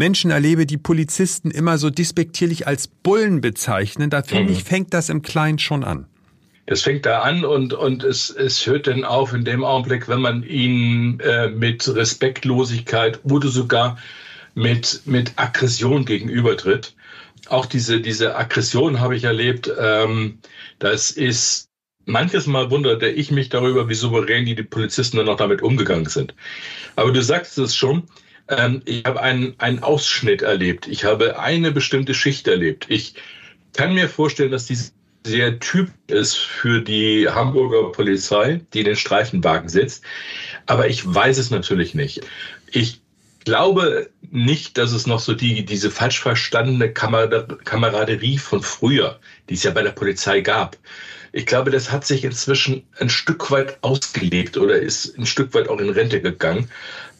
Menschen 0.00 0.30
erlebe, 0.30 0.64
die 0.64 0.78
Polizisten 0.78 1.50
immer 1.50 1.76
so 1.76 1.90
despektierlich 1.90 2.66
als 2.66 2.88
Bullen 2.88 3.42
bezeichnen, 3.42 4.08
da 4.08 4.22
finde 4.22 4.44
mhm. 4.44 4.52
ich, 4.52 4.64
fängt 4.64 4.94
das 4.94 5.10
im 5.10 5.20
Kleinen 5.20 5.58
schon 5.58 5.84
an. 5.84 6.06
Das 6.64 6.82
fängt 6.82 7.04
da 7.04 7.20
an 7.20 7.44
und, 7.44 7.74
und 7.74 8.02
es, 8.02 8.30
es 8.30 8.66
hört 8.66 8.86
dann 8.86 9.04
auf 9.04 9.34
in 9.34 9.44
dem 9.44 9.62
Augenblick, 9.62 10.08
wenn 10.08 10.22
man 10.22 10.42
ihnen 10.42 11.20
äh, 11.20 11.50
mit 11.50 11.86
Respektlosigkeit 11.94 13.20
oder 13.24 13.48
sogar 13.48 13.98
mit, 14.54 15.02
mit 15.04 15.34
Aggression 15.36 16.06
gegenübertritt. 16.06 16.94
Auch 17.48 17.66
diese, 17.66 18.00
diese 18.00 18.36
Aggression 18.36 19.00
habe 19.00 19.16
ich 19.16 19.24
erlebt. 19.24 19.70
Ähm, 19.78 20.38
das 20.78 21.10
ist 21.10 21.68
manches 22.06 22.46
Mal 22.46 22.70
wunderte 22.70 23.08
ich 23.08 23.30
mich 23.30 23.50
darüber, 23.50 23.88
wie 23.88 23.94
souverän 23.94 24.46
die, 24.46 24.54
die 24.54 24.62
Polizisten 24.62 25.18
dann 25.18 25.26
noch 25.26 25.36
damit 25.36 25.60
umgegangen 25.60 26.06
sind. 26.06 26.34
Aber 26.96 27.12
du 27.12 27.22
sagst 27.22 27.58
es 27.58 27.76
schon, 27.76 28.04
Ähm, 28.50 28.82
ich 28.84 29.04
habe 29.04 29.20
einen, 29.20 29.54
einen 29.58 29.82
Ausschnitt 29.82 30.42
erlebt. 30.42 30.88
Ich 30.88 31.04
habe 31.04 31.38
eine 31.38 31.70
bestimmte 31.70 32.14
Schicht 32.14 32.48
erlebt. 32.48 32.86
Ich 32.88 33.14
kann 33.72 33.94
mir 33.94 34.08
vorstellen, 34.08 34.50
dass 34.50 34.66
dies 34.66 34.92
sehr 35.24 35.60
typisch 35.60 35.94
ist 36.08 36.36
für 36.36 36.80
die 36.80 37.28
Hamburger 37.28 37.92
Polizei, 37.92 38.60
die 38.72 38.80
in 38.80 38.86
den 38.86 38.96
Streifenwagen 38.96 39.68
sitzt. 39.68 40.02
Aber 40.66 40.88
ich 40.88 41.02
weiß 41.06 41.38
es 41.38 41.50
natürlich 41.50 41.94
nicht. 41.94 42.22
Ich 42.70 43.00
glaube 43.44 44.10
nicht, 44.30 44.78
dass 44.78 44.92
es 44.92 45.06
noch 45.06 45.20
so 45.20 45.34
die, 45.34 45.64
diese 45.64 45.90
falsch 45.90 46.20
verstandene 46.20 46.92
Kameraderie 46.92 48.38
von 48.38 48.62
früher, 48.62 49.20
die 49.48 49.54
es 49.54 49.62
ja 49.62 49.70
bei 49.70 49.82
der 49.82 49.90
Polizei 49.90 50.40
gab. 50.40 50.76
Ich 51.32 51.46
glaube, 51.46 51.70
das 51.70 51.92
hat 51.92 52.04
sich 52.04 52.24
inzwischen 52.24 52.82
ein 52.98 53.08
Stück 53.08 53.50
weit 53.50 53.78
ausgelebt 53.82 54.56
oder 54.56 54.76
ist 54.76 55.16
ein 55.16 55.26
Stück 55.26 55.54
weit 55.54 55.68
auch 55.68 55.78
in 55.78 55.90
Rente 55.90 56.20
gegangen. 56.20 56.68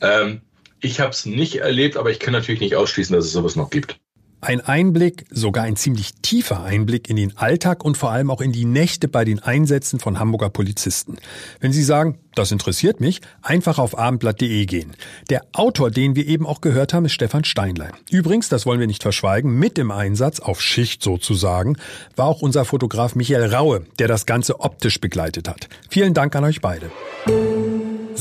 Ähm, 0.00 0.40
ich 0.80 1.00
habe 1.00 1.10
es 1.10 1.26
nicht 1.26 1.56
erlebt, 1.56 1.96
aber 1.96 2.10
ich 2.10 2.18
kann 2.18 2.32
natürlich 2.32 2.60
nicht 2.60 2.76
ausschließen, 2.76 3.14
dass 3.14 3.26
es 3.26 3.32
sowas 3.32 3.56
noch 3.56 3.70
gibt. 3.70 3.98
Ein 4.42 4.62
Einblick, 4.62 5.26
sogar 5.30 5.64
ein 5.64 5.76
ziemlich 5.76 6.14
tiefer 6.22 6.62
Einblick 6.62 7.10
in 7.10 7.16
den 7.16 7.36
Alltag 7.36 7.84
und 7.84 7.98
vor 7.98 8.10
allem 8.10 8.30
auch 8.30 8.40
in 8.40 8.52
die 8.52 8.64
Nächte 8.64 9.06
bei 9.06 9.26
den 9.26 9.40
Einsätzen 9.40 10.00
von 10.00 10.18
Hamburger 10.18 10.48
Polizisten. 10.48 11.18
Wenn 11.60 11.74
Sie 11.74 11.82
sagen, 11.82 12.18
das 12.34 12.50
interessiert 12.50 13.00
mich, 13.00 13.20
einfach 13.42 13.78
auf 13.78 13.98
abendblatt.de 13.98 14.64
gehen. 14.64 14.92
Der 15.28 15.42
Autor, 15.52 15.90
den 15.90 16.16
wir 16.16 16.26
eben 16.26 16.46
auch 16.46 16.62
gehört 16.62 16.94
haben, 16.94 17.04
ist 17.04 17.12
Stefan 17.12 17.44
Steinlein. 17.44 17.92
Übrigens, 18.10 18.48
das 18.48 18.64
wollen 18.64 18.80
wir 18.80 18.86
nicht 18.86 19.02
verschweigen, 19.02 19.58
mit 19.58 19.78
im 19.78 19.90
Einsatz, 19.90 20.40
auf 20.40 20.62
Schicht 20.62 21.02
sozusagen, 21.02 21.76
war 22.16 22.26
auch 22.26 22.40
unser 22.40 22.64
Fotograf 22.64 23.14
Michael 23.14 23.54
Raue, 23.54 23.84
der 23.98 24.08
das 24.08 24.24
Ganze 24.24 24.60
optisch 24.60 25.02
begleitet 25.02 25.48
hat. 25.48 25.68
Vielen 25.90 26.14
Dank 26.14 26.34
an 26.34 26.44
euch 26.44 26.62
beide. 26.62 26.90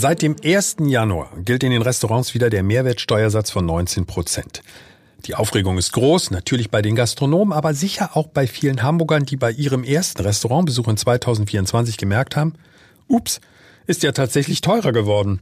Seit 0.02 0.22
dem 0.22 0.38
1. 0.42 0.78
Januar 0.86 1.30
gilt 1.44 1.62
in 1.62 1.72
den 1.72 1.82
Restaurants 1.82 2.34
wieder 2.34 2.50
der 2.50 2.64
Mehrwertsteuersatz 2.64 3.52
von 3.52 3.66
19 3.66 4.06
Prozent. 4.06 4.64
Die 5.26 5.36
Aufregung 5.36 5.78
ist 5.78 5.92
groß, 5.92 6.32
natürlich 6.32 6.72
bei 6.72 6.82
den 6.82 6.96
Gastronomen, 6.96 7.52
aber 7.52 7.74
sicher 7.74 8.16
auch 8.16 8.28
bei 8.28 8.48
vielen 8.48 8.82
Hamburgern, 8.82 9.26
die 9.26 9.36
bei 9.36 9.52
ihrem 9.52 9.84
ersten 9.84 10.22
Restaurantbesuch 10.22 10.88
in 10.88 10.96
2024 10.96 11.98
gemerkt 11.98 12.38
haben, 12.38 12.54
ups, 13.10 13.42
ist 13.88 14.02
ja 14.04 14.14
tatsächlich 14.14 14.62
teurer 14.62 14.94
geworden. 14.94 15.42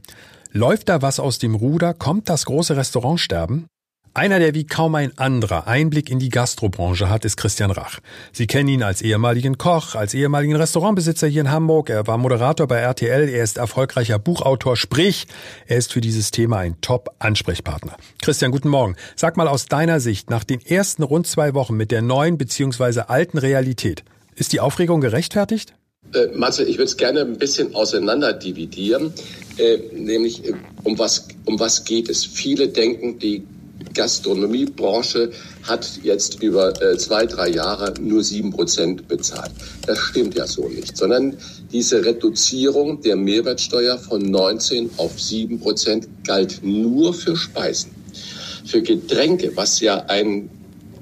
Läuft 0.50 0.88
da 0.88 1.02
was 1.02 1.20
aus 1.20 1.38
dem 1.38 1.54
Ruder? 1.54 1.94
Kommt 1.94 2.28
das 2.28 2.44
große 2.44 2.76
Restaurantsterben? 2.76 3.68
Einer, 4.14 4.38
der 4.38 4.54
wie 4.54 4.66
kaum 4.66 4.94
ein 4.94 5.16
anderer 5.18 5.66
Einblick 5.66 6.10
in 6.10 6.18
die 6.18 6.28
Gastrobranche 6.28 7.08
hat, 7.08 7.24
ist 7.24 7.36
Christian 7.36 7.70
Rach. 7.70 8.00
Sie 8.32 8.46
kennen 8.46 8.68
ihn 8.68 8.82
als 8.82 9.02
ehemaligen 9.02 9.58
Koch, 9.58 9.94
als 9.94 10.14
ehemaligen 10.14 10.56
Restaurantbesitzer 10.56 11.26
hier 11.26 11.42
in 11.42 11.50
Hamburg. 11.50 11.90
Er 11.90 12.06
war 12.06 12.18
Moderator 12.18 12.66
bei 12.66 12.78
RTL, 12.78 13.28
er 13.28 13.44
ist 13.44 13.58
erfolgreicher 13.58 14.18
Buchautor, 14.18 14.76
sprich, 14.76 15.26
er 15.66 15.78
ist 15.78 15.92
für 15.92 16.00
dieses 16.00 16.30
Thema 16.30 16.58
ein 16.58 16.80
Top-Ansprechpartner. 16.80 17.96
Christian, 18.22 18.50
guten 18.50 18.68
Morgen. 18.68 18.96
Sag 19.14 19.36
mal 19.36 19.48
aus 19.48 19.66
deiner 19.66 20.00
Sicht, 20.00 20.30
nach 20.30 20.44
den 20.44 20.60
ersten 20.64 21.02
rund 21.02 21.26
zwei 21.26 21.54
Wochen 21.54 21.76
mit 21.76 21.90
der 21.90 22.02
neuen 22.02 22.38
bzw. 22.38 23.02
alten 23.08 23.38
Realität, 23.38 24.04
ist 24.34 24.52
die 24.52 24.60
Aufregung 24.60 25.00
gerechtfertigt? 25.00 25.74
Äh, 26.14 26.28
Matze, 26.34 26.64
ich 26.64 26.76
würde 26.78 26.84
es 26.84 26.96
gerne 26.96 27.20
ein 27.20 27.36
bisschen 27.36 27.74
auseinander 27.74 28.32
dividieren, 28.32 29.12
äh, 29.58 29.78
nämlich 29.92 30.44
äh, 30.44 30.54
um 30.84 30.98
was, 30.98 31.28
um 31.44 31.60
was 31.60 31.84
geht 31.84 32.08
es? 32.08 32.24
Viele 32.24 32.68
denken, 32.68 33.18
die 33.18 33.42
Gastronomiebranche 33.94 35.30
hat 35.62 36.00
jetzt 36.02 36.42
über 36.42 36.80
äh, 36.82 36.96
zwei, 36.98 37.26
drei 37.26 37.50
Jahre 37.50 37.94
nur 38.00 38.22
sieben 38.22 38.50
Prozent 38.50 39.08
bezahlt. 39.08 39.52
Das 39.86 39.98
stimmt 39.98 40.34
ja 40.34 40.46
so 40.46 40.68
nicht, 40.68 40.96
sondern 40.96 41.36
diese 41.72 42.04
Reduzierung 42.04 43.00
der 43.02 43.16
Mehrwertsteuer 43.16 43.98
von 43.98 44.22
19 44.22 44.90
auf 44.96 45.20
sieben 45.20 45.60
Prozent 45.60 46.08
galt 46.24 46.60
nur 46.62 47.14
für 47.14 47.36
Speisen. 47.36 47.90
Für 48.64 48.82
Getränke, 48.82 49.52
was 49.54 49.80
ja 49.80 50.04
ein 50.06 50.50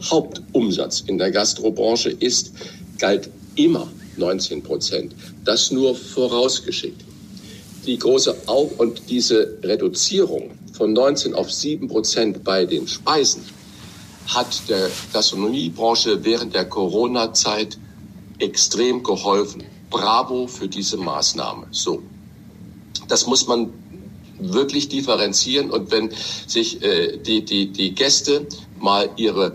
Hauptumsatz 0.02 1.04
in 1.06 1.18
der 1.18 1.30
Gastrobranche 1.30 2.10
ist, 2.10 2.52
galt 2.98 3.30
immer 3.56 3.88
19 4.16 4.62
Prozent. 4.62 5.14
Das 5.44 5.70
nur 5.70 5.94
vorausgeschickt. 5.94 7.02
Die 7.86 7.98
große 7.98 8.34
Au 8.46 8.70
und 8.78 9.02
diese 9.08 9.58
Reduzierung 9.62 10.50
von 10.76 10.92
19 10.92 11.34
auf 11.34 11.50
7 11.50 11.88
Prozent 11.88 12.44
bei 12.44 12.66
den 12.66 12.86
Speisen 12.86 13.42
hat 14.26 14.68
der 14.68 14.90
Gastronomiebranche 15.12 16.24
während 16.24 16.54
der 16.54 16.64
Corona-Zeit 16.66 17.78
extrem 18.38 19.02
geholfen. 19.02 19.64
Bravo 19.88 20.46
für 20.46 20.68
diese 20.68 20.96
Maßnahme. 20.96 21.68
So. 21.70 22.02
Das 23.08 23.26
muss 23.26 23.46
man 23.46 23.72
wirklich 24.38 24.88
differenzieren 24.88 25.70
und 25.70 25.90
wenn 25.90 26.10
sich 26.46 26.82
äh, 26.82 27.16
die, 27.16 27.44
die, 27.44 27.72
die 27.72 27.94
Gäste 27.94 28.46
mal 28.78 29.08
ihre 29.16 29.54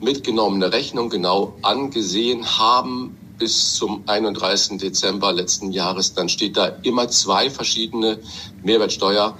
mitgenommene 0.00 0.72
Rechnung 0.72 1.10
genau 1.10 1.56
angesehen 1.62 2.58
haben 2.58 3.16
bis 3.38 3.74
zum 3.74 4.02
31. 4.06 4.78
Dezember 4.78 5.32
letzten 5.32 5.72
Jahres, 5.72 6.14
dann 6.14 6.28
steht 6.28 6.56
da 6.56 6.66
immer 6.82 7.08
zwei 7.08 7.50
verschiedene 7.50 8.18
Mehrwertsteuer 8.62 9.36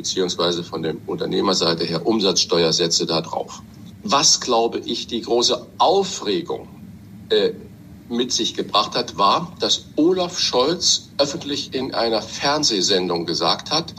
beziehungsweise 0.00 0.64
von 0.64 0.82
der 0.82 0.94
Unternehmerseite 1.06 1.84
her 1.84 2.06
Umsatzsteuersätze 2.06 3.04
da 3.04 3.20
drauf. 3.20 3.60
Was, 4.02 4.40
glaube 4.40 4.78
ich, 4.78 5.08
die 5.08 5.20
große 5.20 5.66
Aufregung 5.76 6.68
äh, 7.28 7.50
mit 8.08 8.32
sich 8.32 8.54
gebracht 8.54 8.94
hat, 8.94 9.18
war, 9.18 9.54
dass 9.60 9.84
Olaf 9.96 10.38
Scholz 10.38 11.10
öffentlich 11.18 11.74
in 11.74 11.92
einer 11.92 12.22
Fernsehsendung 12.22 13.26
gesagt 13.26 13.70
hat, 13.70 13.94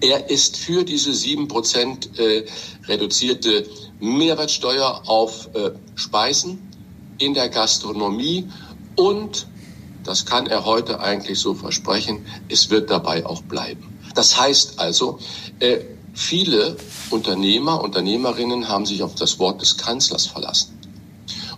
er 0.00 0.30
ist 0.30 0.56
für 0.56 0.82
diese 0.82 1.14
sieben 1.14 1.46
Prozent 1.46 2.18
äh, 2.18 2.44
reduzierte 2.88 3.68
Mehrwertsteuer 4.00 5.02
auf 5.06 5.48
äh, 5.54 5.70
Speisen 5.94 6.58
in 7.18 7.34
der 7.34 7.50
Gastronomie 7.50 8.48
und, 8.96 9.46
das 10.02 10.26
kann 10.26 10.48
er 10.48 10.64
heute 10.64 10.98
eigentlich 10.98 11.38
so 11.38 11.54
versprechen, 11.54 12.26
es 12.48 12.68
wird 12.68 12.90
dabei 12.90 13.24
auch 13.24 13.42
bleiben. 13.42 13.93
Das 14.14 14.38
heißt 14.38 14.78
also, 14.78 15.18
äh, 15.58 15.80
viele 16.14 16.76
Unternehmer, 17.10 17.82
Unternehmerinnen 17.82 18.68
haben 18.68 18.86
sich 18.86 19.02
auf 19.02 19.14
das 19.14 19.38
Wort 19.38 19.60
des 19.60 19.76
Kanzlers 19.76 20.26
verlassen 20.26 20.78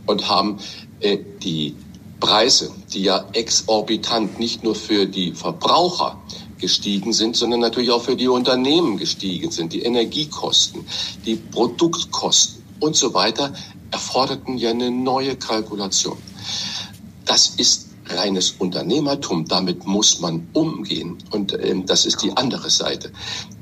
und 0.06 0.28
haben 0.28 0.58
äh, 1.00 1.18
die 1.42 1.74
Preise, 2.20 2.70
die 2.92 3.02
ja 3.02 3.26
exorbitant 3.32 4.38
nicht 4.38 4.64
nur 4.64 4.74
für 4.74 5.06
die 5.06 5.32
Verbraucher 5.32 6.18
gestiegen 6.58 7.12
sind, 7.12 7.36
sondern 7.36 7.60
natürlich 7.60 7.90
auch 7.90 8.02
für 8.02 8.16
die 8.16 8.28
Unternehmen 8.28 8.96
gestiegen 8.96 9.50
sind, 9.50 9.74
die 9.74 9.82
Energiekosten, 9.82 10.86
die 11.26 11.36
Produktkosten 11.36 12.64
und 12.80 12.96
so 12.96 13.12
weiter, 13.12 13.52
erforderten 13.90 14.56
ja 14.56 14.70
eine 14.70 14.90
neue 14.90 15.36
Kalkulation. 15.36 16.16
Das 17.26 17.48
ist 17.56 17.88
reines 18.08 18.52
Unternehmertum. 18.52 19.44
Damit 19.46 19.86
muss 19.86 20.20
man 20.20 20.48
umgehen. 20.52 21.18
Und 21.30 21.56
ähm, 21.62 21.86
das 21.86 22.06
ist 22.06 22.22
die 22.22 22.36
andere 22.36 22.70
Seite. 22.70 23.10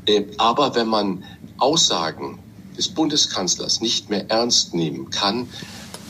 Äh, 0.07 0.25
aber 0.39 0.75
wenn 0.75 0.89
man 0.89 1.25
Aussagen 1.59 2.39
des 2.77 2.89
Bundeskanzlers 2.89 3.81
nicht 3.81 4.11
mehr 4.11 4.29
ernst 4.31 4.75
nehmen 4.75 5.11
kann, 5.11 5.49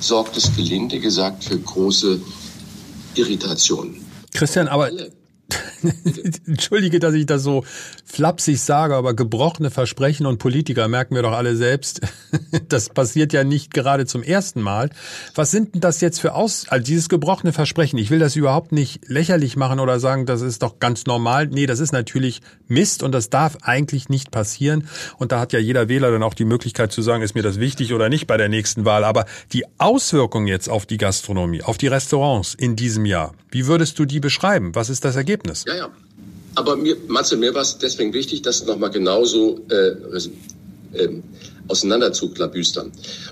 sorgt 0.00 0.36
es 0.36 0.54
gelinde 0.56 0.98
gesagt 1.00 1.44
für 1.44 1.58
große 1.58 2.20
Irritationen. 3.14 4.04
Christian, 4.32 4.68
aber 4.68 4.90
Entschuldige, 6.46 6.98
dass 6.98 7.14
ich 7.14 7.26
das 7.26 7.42
so 7.42 7.64
flapsig 8.14 8.60
sage, 8.60 8.94
aber 8.94 9.14
gebrochene 9.14 9.70
Versprechen 9.70 10.26
und 10.26 10.38
Politiker 10.38 10.86
merken 10.86 11.14
wir 11.14 11.22
doch 11.22 11.32
alle 11.32 11.56
selbst. 11.56 12.00
Das 12.68 12.88
passiert 12.88 13.32
ja 13.32 13.44
nicht 13.44 13.74
gerade 13.74 14.06
zum 14.06 14.22
ersten 14.22 14.60
Mal. 14.60 14.90
Was 15.34 15.50
sind 15.50 15.74
denn 15.74 15.80
das 15.80 16.00
jetzt 16.00 16.20
für 16.20 16.34
Aus, 16.34 16.66
also 16.68 16.84
dieses 16.84 17.08
gebrochene 17.08 17.52
Versprechen? 17.52 17.98
Ich 17.98 18.10
will 18.10 18.18
das 18.18 18.36
überhaupt 18.36 18.72
nicht 18.72 19.08
lächerlich 19.08 19.56
machen 19.56 19.80
oder 19.80 20.00
sagen, 20.00 20.24
das 20.24 20.40
ist 20.40 20.62
doch 20.62 20.78
ganz 20.78 21.06
normal. 21.06 21.48
Nee, 21.48 21.66
das 21.66 21.80
ist 21.80 21.92
natürlich 21.92 22.40
Mist 22.66 23.02
und 23.02 23.12
das 23.12 23.28
darf 23.28 23.58
eigentlich 23.62 24.08
nicht 24.08 24.30
passieren. 24.30 24.88
Und 25.18 25.32
da 25.32 25.40
hat 25.40 25.52
ja 25.52 25.58
jeder 25.58 25.88
Wähler 25.88 26.10
dann 26.10 26.22
auch 26.22 26.34
die 26.34 26.44
Möglichkeit 26.44 26.92
zu 26.92 27.02
sagen, 27.02 27.22
ist 27.22 27.34
mir 27.34 27.42
das 27.42 27.60
wichtig 27.60 27.92
oder 27.92 28.08
nicht 28.08 28.26
bei 28.26 28.36
der 28.36 28.48
nächsten 28.48 28.84
Wahl. 28.84 29.04
Aber 29.04 29.26
die 29.52 29.64
Auswirkungen 29.78 30.46
jetzt 30.46 30.68
auf 30.68 30.86
die 30.86 30.96
Gastronomie, 30.96 31.62
auf 31.62 31.76
die 31.76 31.88
Restaurants 31.88 32.54
in 32.54 32.76
diesem 32.76 33.04
Jahr, 33.04 33.34
wie 33.50 33.66
würdest 33.66 33.98
du 33.98 34.04
die 34.04 34.20
beschreiben? 34.20 34.74
Was 34.74 34.90
ist 34.90 35.04
das 35.04 35.16
Ergebnis? 35.16 35.64
Ja, 35.66 35.74
ja. 35.76 35.88
Aber 36.54 36.76
mir, 36.76 36.96
Matze, 37.08 37.36
mir 37.36 37.54
war 37.54 37.62
es 37.62 37.78
deswegen 37.78 38.12
wichtig, 38.12 38.42
das 38.42 38.64
nochmal 38.64 38.90
genauso 38.90 39.60
äh, 39.70 39.94
äh, 40.92 41.08
auseinander. 41.68 42.12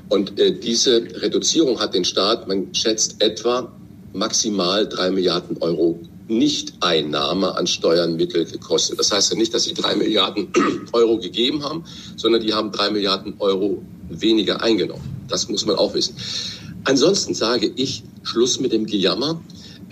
Und 0.08 0.38
äh, 0.38 0.58
diese 0.58 0.96
Reduzierung 1.22 1.78
hat 1.78 1.94
den 1.94 2.04
Staat, 2.04 2.48
man 2.48 2.74
schätzt 2.74 3.16
etwa 3.20 3.72
maximal 4.12 4.88
drei 4.88 5.10
Milliarden 5.10 5.56
Euro 5.58 6.00
Nicht-Einnahme 6.28 7.56
an 7.56 7.66
Steuernmittel 7.66 8.44
gekostet. 8.44 8.98
Das 8.98 9.12
heißt 9.12 9.32
ja 9.32 9.38
nicht, 9.38 9.52
dass 9.54 9.64
sie 9.64 9.74
drei 9.74 9.94
Milliarden 9.94 10.48
Euro 10.92 11.18
gegeben 11.18 11.62
haben, 11.62 11.84
sondern 12.16 12.42
die 12.42 12.54
haben 12.54 12.72
drei 12.72 12.90
Milliarden 12.90 13.34
Euro 13.38 13.82
weniger 14.08 14.62
eingenommen. 14.62 15.02
Das 15.28 15.48
muss 15.48 15.64
man 15.66 15.76
auch 15.76 15.94
wissen. 15.94 16.16
Ansonsten 16.84 17.34
sage 17.34 17.72
ich, 17.76 18.02
Schluss 18.22 18.60
mit 18.60 18.72
dem 18.72 18.86
Gejammer. 18.86 19.40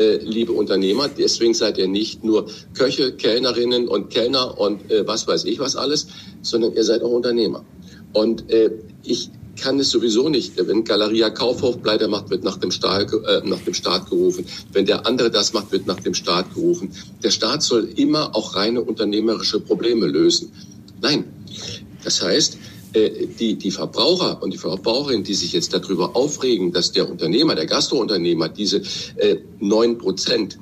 Äh, 0.00 0.16
liebe 0.16 0.52
Unternehmer. 0.52 1.08
Deswegen 1.08 1.54
seid 1.54 1.78
ihr 1.78 1.88
nicht 1.88 2.24
nur 2.24 2.46
Köche, 2.74 3.12
Kellnerinnen 3.12 3.86
und 3.86 4.10
Kellner 4.10 4.58
und 4.58 4.90
äh, 4.90 5.06
was 5.06 5.28
weiß 5.28 5.44
ich 5.44 5.58
was 5.58 5.76
alles, 5.76 6.08
sondern 6.42 6.74
ihr 6.74 6.84
seid 6.84 7.02
auch 7.02 7.10
Unternehmer. 7.10 7.64
Und 8.12 8.50
äh, 8.50 8.70
ich 9.02 9.30
kann 9.60 9.78
es 9.78 9.90
sowieso 9.90 10.28
nicht. 10.28 10.54
Wenn 10.56 10.84
Galeria 10.84 11.30
Kaufhof 11.30 11.82
pleite 11.82 12.08
macht, 12.08 12.30
wird 12.30 12.44
nach 12.44 12.56
dem, 12.56 12.70
Staat, 12.70 13.12
äh, 13.12 13.42
nach 13.44 13.60
dem 13.60 13.74
Staat 13.74 14.08
gerufen. 14.08 14.46
Wenn 14.72 14.86
der 14.86 15.06
andere 15.06 15.30
das 15.30 15.52
macht, 15.52 15.70
wird 15.70 15.86
nach 15.86 16.00
dem 16.00 16.14
Staat 16.14 16.54
gerufen. 16.54 16.92
Der 17.22 17.30
Staat 17.30 17.62
soll 17.62 17.88
immer 17.96 18.34
auch 18.34 18.56
reine 18.56 18.80
unternehmerische 18.80 19.60
Probleme 19.60 20.06
lösen. 20.06 20.50
Nein. 21.02 21.24
Das 22.04 22.22
heißt, 22.22 22.54
äh, 22.54 22.58
die, 22.94 23.56
die 23.56 23.70
Verbraucher 23.70 24.42
und 24.42 24.52
die 24.52 24.58
Verbraucherinnen, 24.58 25.24
die 25.24 25.34
sich 25.34 25.52
jetzt 25.52 25.72
darüber 25.72 26.16
aufregen, 26.16 26.72
dass 26.72 26.92
der 26.92 27.08
Unternehmer, 27.08 27.54
der 27.54 27.66
Gastrounternehmer 27.66 28.48
diese 28.48 28.82
neun 29.60 29.92
äh, 29.92 29.98
Prozent 29.98 30.58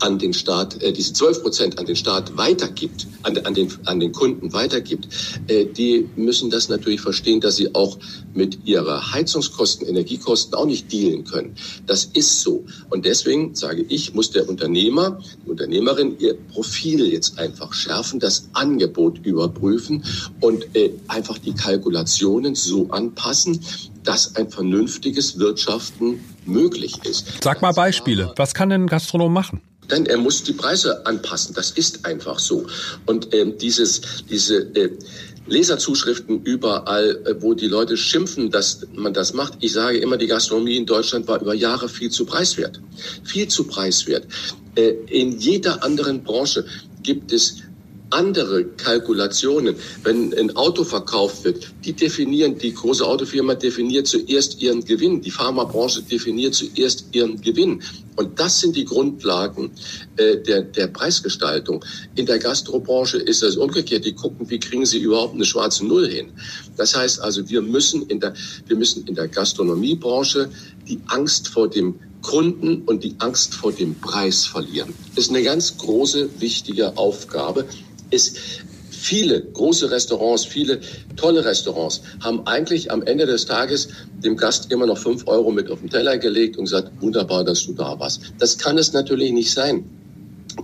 an 0.00 0.18
den 0.18 0.32
Staat, 0.32 0.82
äh, 0.82 0.92
diese 0.92 1.12
12 1.12 1.42
Prozent 1.42 1.78
an 1.78 1.86
den 1.86 1.96
Staat 1.96 2.36
weitergibt, 2.36 3.06
an, 3.22 3.36
an, 3.38 3.54
den, 3.54 3.68
an 3.84 4.00
den 4.00 4.12
Kunden 4.12 4.52
weitergibt, 4.52 5.08
äh, 5.48 5.64
die 5.64 6.08
müssen 6.16 6.50
das 6.50 6.68
natürlich 6.68 7.00
verstehen, 7.00 7.40
dass 7.40 7.56
sie 7.56 7.74
auch 7.74 7.98
mit 8.34 8.66
ihrer 8.66 9.12
Heizungskosten, 9.12 9.86
Energiekosten 9.86 10.54
auch 10.54 10.66
nicht 10.66 10.92
dealen 10.92 11.24
können. 11.24 11.54
Das 11.86 12.04
ist 12.04 12.40
so. 12.40 12.64
Und 12.90 13.04
deswegen 13.04 13.54
sage 13.54 13.84
ich, 13.88 14.14
muss 14.14 14.30
der 14.30 14.48
Unternehmer, 14.48 15.20
die 15.44 15.50
Unternehmerin 15.50 16.16
ihr 16.18 16.34
Profil 16.34 17.12
jetzt 17.12 17.38
einfach 17.38 17.72
schärfen, 17.72 18.20
das 18.20 18.48
Angebot 18.52 19.24
überprüfen 19.24 20.04
und 20.40 20.64
äh, 20.74 20.90
einfach 21.08 21.38
die 21.38 21.52
Kalkulationen 21.52 22.54
so 22.54 22.88
anpassen, 22.90 23.60
dass 24.04 24.36
ein 24.36 24.50
vernünftiges 24.50 25.38
Wirtschaften 25.38 26.20
möglich 26.46 27.04
ist. 27.04 27.42
Sag 27.42 27.62
mal 27.62 27.72
Beispiele. 27.72 28.32
Was 28.36 28.54
kann 28.54 28.70
denn 28.70 28.84
ein 28.84 28.86
Gastronom 28.86 29.32
machen? 29.32 29.60
Denn 29.90 30.06
er 30.06 30.18
muss 30.18 30.42
die 30.42 30.52
Preise 30.52 31.04
anpassen. 31.06 31.54
Das 31.54 31.70
ist 31.72 32.04
einfach 32.04 32.38
so. 32.38 32.66
Und 33.06 33.34
ähm, 33.34 33.58
dieses, 33.58 34.00
diese 34.28 34.58
äh, 34.74 34.90
Leserzuschriften 35.46 36.42
überall, 36.44 37.20
äh, 37.26 37.34
wo 37.40 37.54
die 37.54 37.66
Leute 37.66 37.96
schimpfen, 37.96 38.50
dass 38.50 38.86
man 38.94 39.12
das 39.12 39.32
macht. 39.32 39.54
Ich 39.60 39.72
sage 39.72 39.98
immer, 39.98 40.16
die 40.16 40.26
Gastronomie 40.26 40.76
in 40.76 40.86
Deutschland 40.86 41.26
war 41.28 41.40
über 41.40 41.54
Jahre 41.54 41.88
viel 41.88 42.10
zu 42.10 42.24
preiswert. 42.24 42.80
Viel 43.24 43.48
zu 43.48 43.64
preiswert. 43.64 44.26
Äh, 44.76 44.94
in 45.08 45.38
jeder 45.38 45.82
anderen 45.82 46.22
Branche 46.22 46.64
gibt 47.02 47.32
es 47.32 47.62
andere 48.10 48.64
Kalkulationen. 48.64 49.76
Wenn 50.02 50.34
ein 50.34 50.56
Auto 50.56 50.84
verkauft 50.84 51.44
wird, 51.44 51.72
die 51.84 51.92
definieren, 51.92 52.58
die 52.58 52.74
große 52.74 53.06
Autofirma 53.06 53.54
definiert 53.54 54.06
zuerst 54.06 54.60
ihren 54.60 54.84
Gewinn, 54.84 55.20
die 55.22 55.30
Pharmabranche 55.30 56.02
definiert 56.02 56.54
zuerst 56.54 57.06
ihren 57.12 57.40
Gewinn. 57.40 57.82
Und 58.16 58.38
das 58.38 58.60
sind 58.60 58.76
die 58.76 58.84
Grundlagen 58.84 59.70
äh, 60.16 60.36
der, 60.38 60.62
der 60.62 60.88
Preisgestaltung. 60.88 61.84
In 62.16 62.26
der 62.26 62.38
Gastrobranche 62.38 63.18
ist 63.18 63.42
das 63.42 63.56
umgekehrt. 63.56 64.04
Die 64.04 64.12
gucken, 64.12 64.50
wie 64.50 64.58
kriegen 64.58 64.84
sie 64.84 64.98
überhaupt 64.98 65.34
eine 65.34 65.44
schwarze 65.44 65.86
Null 65.86 66.08
hin. 66.08 66.32
Das 66.76 66.94
heißt 66.94 67.20
also, 67.22 67.48
wir 67.48 67.62
müssen 67.62 68.02
in 68.08 68.20
der, 68.20 68.34
wir 68.66 68.76
müssen 68.76 69.06
in 69.06 69.14
der 69.14 69.28
Gastronomiebranche 69.28 70.50
die 70.88 71.00
Angst 71.06 71.48
vor 71.48 71.70
dem 71.70 71.94
Kunden 72.22 72.82
und 72.82 73.04
die 73.04 73.14
Angst 73.18 73.54
vor 73.54 73.72
dem 73.72 73.94
Preis 73.94 74.44
verlieren. 74.44 74.92
Das 75.14 75.24
ist 75.24 75.30
eine 75.30 75.42
ganz 75.42 75.78
große, 75.78 76.28
wichtige 76.40 76.98
Aufgabe 76.98 77.64
ist, 78.10 78.36
viele 78.90 79.40
große 79.40 79.90
Restaurants, 79.90 80.44
viele 80.44 80.80
tolle 81.16 81.44
Restaurants 81.44 82.02
haben 82.22 82.46
eigentlich 82.46 82.90
am 82.90 83.02
Ende 83.02 83.26
des 83.26 83.46
Tages 83.46 83.88
dem 84.22 84.36
Gast 84.36 84.70
immer 84.70 84.86
noch 84.86 84.98
fünf 84.98 85.26
Euro 85.26 85.50
mit 85.50 85.70
auf 85.70 85.80
den 85.80 85.90
Teller 85.90 86.18
gelegt 86.18 86.56
und 86.56 86.64
gesagt, 86.64 86.90
wunderbar, 87.00 87.44
dass 87.44 87.66
du 87.66 87.72
da 87.72 87.98
warst. 87.98 88.20
Das 88.38 88.58
kann 88.58 88.76
es 88.78 88.92
natürlich 88.92 89.32
nicht 89.32 89.50
sein. 89.50 89.84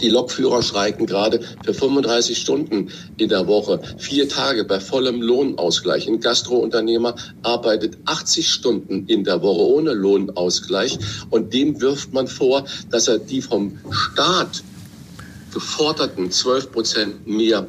Die 0.01 0.11
Lokführer 0.11 0.63
streiken 0.63 1.07
gerade 1.07 1.41
für 1.65 1.73
35 1.73 2.37
Stunden 2.37 2.91
in 3.17 3.29
der 3.29 3.47
Woche, 3.47 3.81
vier 3.97 4.29
Tage 4.29 4.65
bei 4.65 4.79
vollem 4.79 5.23
Lohnausgleich. 5.23 6.07
Ein 6.07 6.21
Gastrounternehmer 6.21 7.15
arbeitet 7.43 7.97
80 8.05 8.51
Stunden 8.51 9.07
in 9.07 9.25
der 9.25 9.41
Woche 9.43 9.63
ohne 9.63 9.95
Lohnausgleich 9.95 10.99
und 11.31 11.55
dem 11.55 11.81
wirft 11.81 12.13
man 12.13 12.27
vor, 12.27 12.67
dass 12.91 13.09
er 13.09 13.19
die 13.19 13.41
vom 13.41 13.79
Staat 13.91 14.63
geforderten 15.57 16.31
12 16.31 16.71
Prozent 16.71 17.27
mehr 17.27 17.67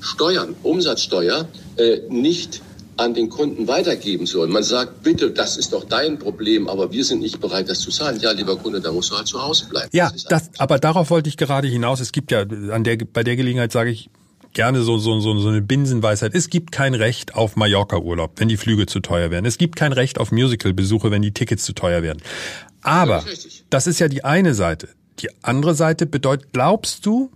Steuern, 0.00 0.56
Umsatzsteuer, 0.62 1.46
äh, 1.76 1.98
nicht 2.08 2.62
an 2.96 3.12
den 3.12 3.28
Kunden 3.28 3.68
weitergeben 3.68 4.24
soll. 4.24 4.48
Man 4.48 4.62
sagt, 4.62 5.02
bitte, 5.02 5.30
das 5.30 5.58
ist 5.58 5.74
doch 5.74 5.84
dein 5.84 6.18
Problem, 6.18 6.68
aber 6.68 6.90
wir 6.90 7.04
sind 7.04 7.20
nicht 7.20 7.38
bereit, 7.38 7.68
das 7.68 7.80
zu 7.80 7.90
zahlen. 7.90 8.18
Ja, 8.20 8.32
lieber 8.32 8.56
Kunde, 8.56 8.80
da 8.80 8.90
musst 8.92 9.10
du 9.10 9.16
halt 9.16 9.26
zu 9.26 9.42
Hause 9.42 9.66
bleiben. 9.68 9.90
Ja, 9.92 10.10
das, 10.10 10.24
das 10.24 10.50
aber 10.56 10.78
darauf 10.78 11.10
wollte 11.10 11.28
ich 11.28 11.36
gerade 11.36 11.68
hinaus. 11.68 12.00
Es 12.00 12.12
gibt 12.12 12.30
ja, 12.30 12.46
an 12.70 12.82
der, 12.82 12.96
bei 12.96 13.22
der 13.22 13.36
Gelegenheit 13.36 13.72
sage 13.72 13.90
ich, 13.90 14.08
gerne 14.54 14.80
so, 14.80 14.96
so, 14.96 15.20
so, 15.20 15.38
so 15.38 15.48
eine 15.48 15.60
Binsenweisheit. 15.60 16.34
Es 16.34 16.48
gibt 16.48 16.72
kein 16.72 16.94
Recht 16.94 17.34
auf 17.34 17.56
Mallorca-Urlaub, 17.56 18.32
wenn 18.36 18.48
die 18.48 18.56
Flüge 18.56 18.86
zu 18.86 19.00
teuer 19.00 19.30
werden. 19.30 19.44
Es 19.44 19.58
gibt 19.58 19.76
kein 19.76 19.92
Recht 19.92 20.18
auf 20.18 20.32
Musical-Besuche, 20.32 21.10
wenn 21.10 21.20
die 21.20 21.32
Tickets 21.32 21.64
zu 21.64 21.74
teuer 21.74 22.02
werden. 22.02 22.22
Aber 22.80 23.22
das 23.68 23.86
ist 23.86 23.98
ja 23.98 24.08
die 24.08 24.24
eine 24.24 24.54
Seite. 24.54 24.88
Die 25.18 25.28
andere 25.42 25.74
Seite 25.74 26.06
bedeutet, 26.06 26.52
glaubst 26.52 27.06
du 27.06 27.30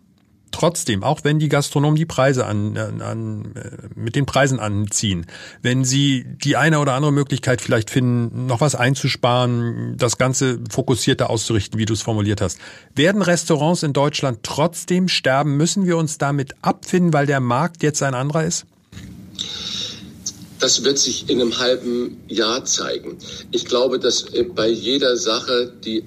trotzdem, 0.57 1.03
auch 1.03 1.21
wenn 1.23 1.39
die 1.39 1.49
Gastronomen 1.49 1.97
die 1.97 2.07
Preise 2.07 2.47
an, 2.47 2.77
an, 2.79 3.03
an 3.03 3.55
äh, 3.57 3.89
mit 3.95 4.17
den 4.17 4.25
Preisen 4.25 4.59
anziehen, 4.59 5.27
wenn 5.61 5.85
sie 5.85 6.25
die 6.27 6.57
eine 6.57 6.79
oder 6.79 6.95
andere 6.95 7.12
Möglichkeit 7.12 7.61
vielleicht 7.61 7.91
finden, 7.91 8.47
noch 8.47 8.61
was 8.61 8.75
einzusparen, 8.75 9.97
das 9.99 10.17
Ganze 10.17 10.61
fokussierter 10.71 11.29
auszurichten, 11.29 11.79
wie 11.79 11.85
du 11.85 11.93
es 11.93 12.03
formuliert 12.03 12.41
hast, 12.41 12.59
werden 12.95 13.21
Restaurants 13.21 13.83
in 13.83 13.93
Deutschland 13.93 14.41
trotzdem 14.43 15.09
sterben? 15.09 15.57
Müssen 15.57 15.85
wir 15.85 15.99
uns 15.99 16.17
damit 16.17 16.55
abfinden, 16.62 17.12
weil 17.12 17.27
der 17.27 17.41
Markt 17.41 17.83
jetzt 17.83 18.03
ein 18.03 18.15
anderer 18.15 18.45
ist? 18.45 18.65
Das 20.59 20.85
wird 20.85 20.99
sich 20.99 21.29
in 21.29 21.43
einem 21.43 21.59
halben 21.59 22.17
Jahr 22.29 22.65
zeigen. 22.65 23.19
Ich 23.51 23.67
glaube, 23.67 23.99
dass 23.99 24.23
äh, 24.33 24.45
bei 24.45 24.69
jeder 24.69 25.19
Sache, 25.19 25.71
die 25.85 26.03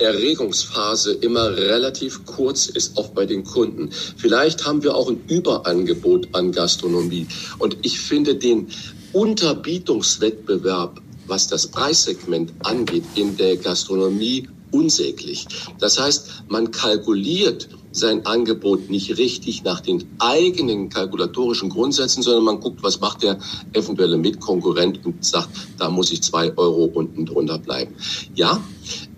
Erregungsphase 0.00 1.12
immer 1.12 1.56
relativ 1.56 2.24
kurz 2.24 2.66
ist, 2.66 2.96
auch 2.96 3.08
bei 3.08 3.26
den 3.26 3.44
Kunden. 3.44 3.90
Vielleicht 4.16 4.66
haben 4.66 4.82
wir 4.82 4.94
auch 4.94 5.08
ein 5.08 5.22
Überangebot 5.28 6.28
an 6.32 6.52
Gastronomie. 6.52 7.26
Und 7.58 7.76
ich 7.82 8.00
finde 8.00 8.34
den 8.34 8.68
Unterbietungswettbewerb, 9.12 11.00
was 11.26 11.46
das 11.48 11.66
Preissegment 11.66 12.52
angeht, 12.60 13.04
in 13.14 13.36
der 13.36 13.56
Gastronomie 13.56 14.48
unsäglich. 14.70 15.46
Das 15.78 15.98
heißt, 15.98 16.44
man 16.48 16.70
kalkuliert 16.70 17.68
sein 17.92 18.24
Angebot 18.26 18.90
nicht 18.90 19.18
richtig 19.18 19.64
nach 19.64 19.80
den 19.80 20.04
eigenen 20.18 20.88
kalkulatorischen 20.88 21.70
Grundsätzen, 21.70 22.22
sondern 22.22 22.44
man 22.44 22.60
guckt, 22.60 22.82
was 22.82 23.00
macht 23.00 23.22
der 23.22 23.38
eventuelle 23.72 24.16
Mitkonkurrent 24.16 25.04
und 25.04 25.24
sagt, 25.24 25.50
da 25.78 25.90
muss 25.90 26.12
ich 26.12 26.22
zwei 26.22 26.56
Euro 26.56 26.84
unten 26.84 27.26
drunter 27.26 27.58
bleiben. 27.58 27.94
Ja, 28.34 28.60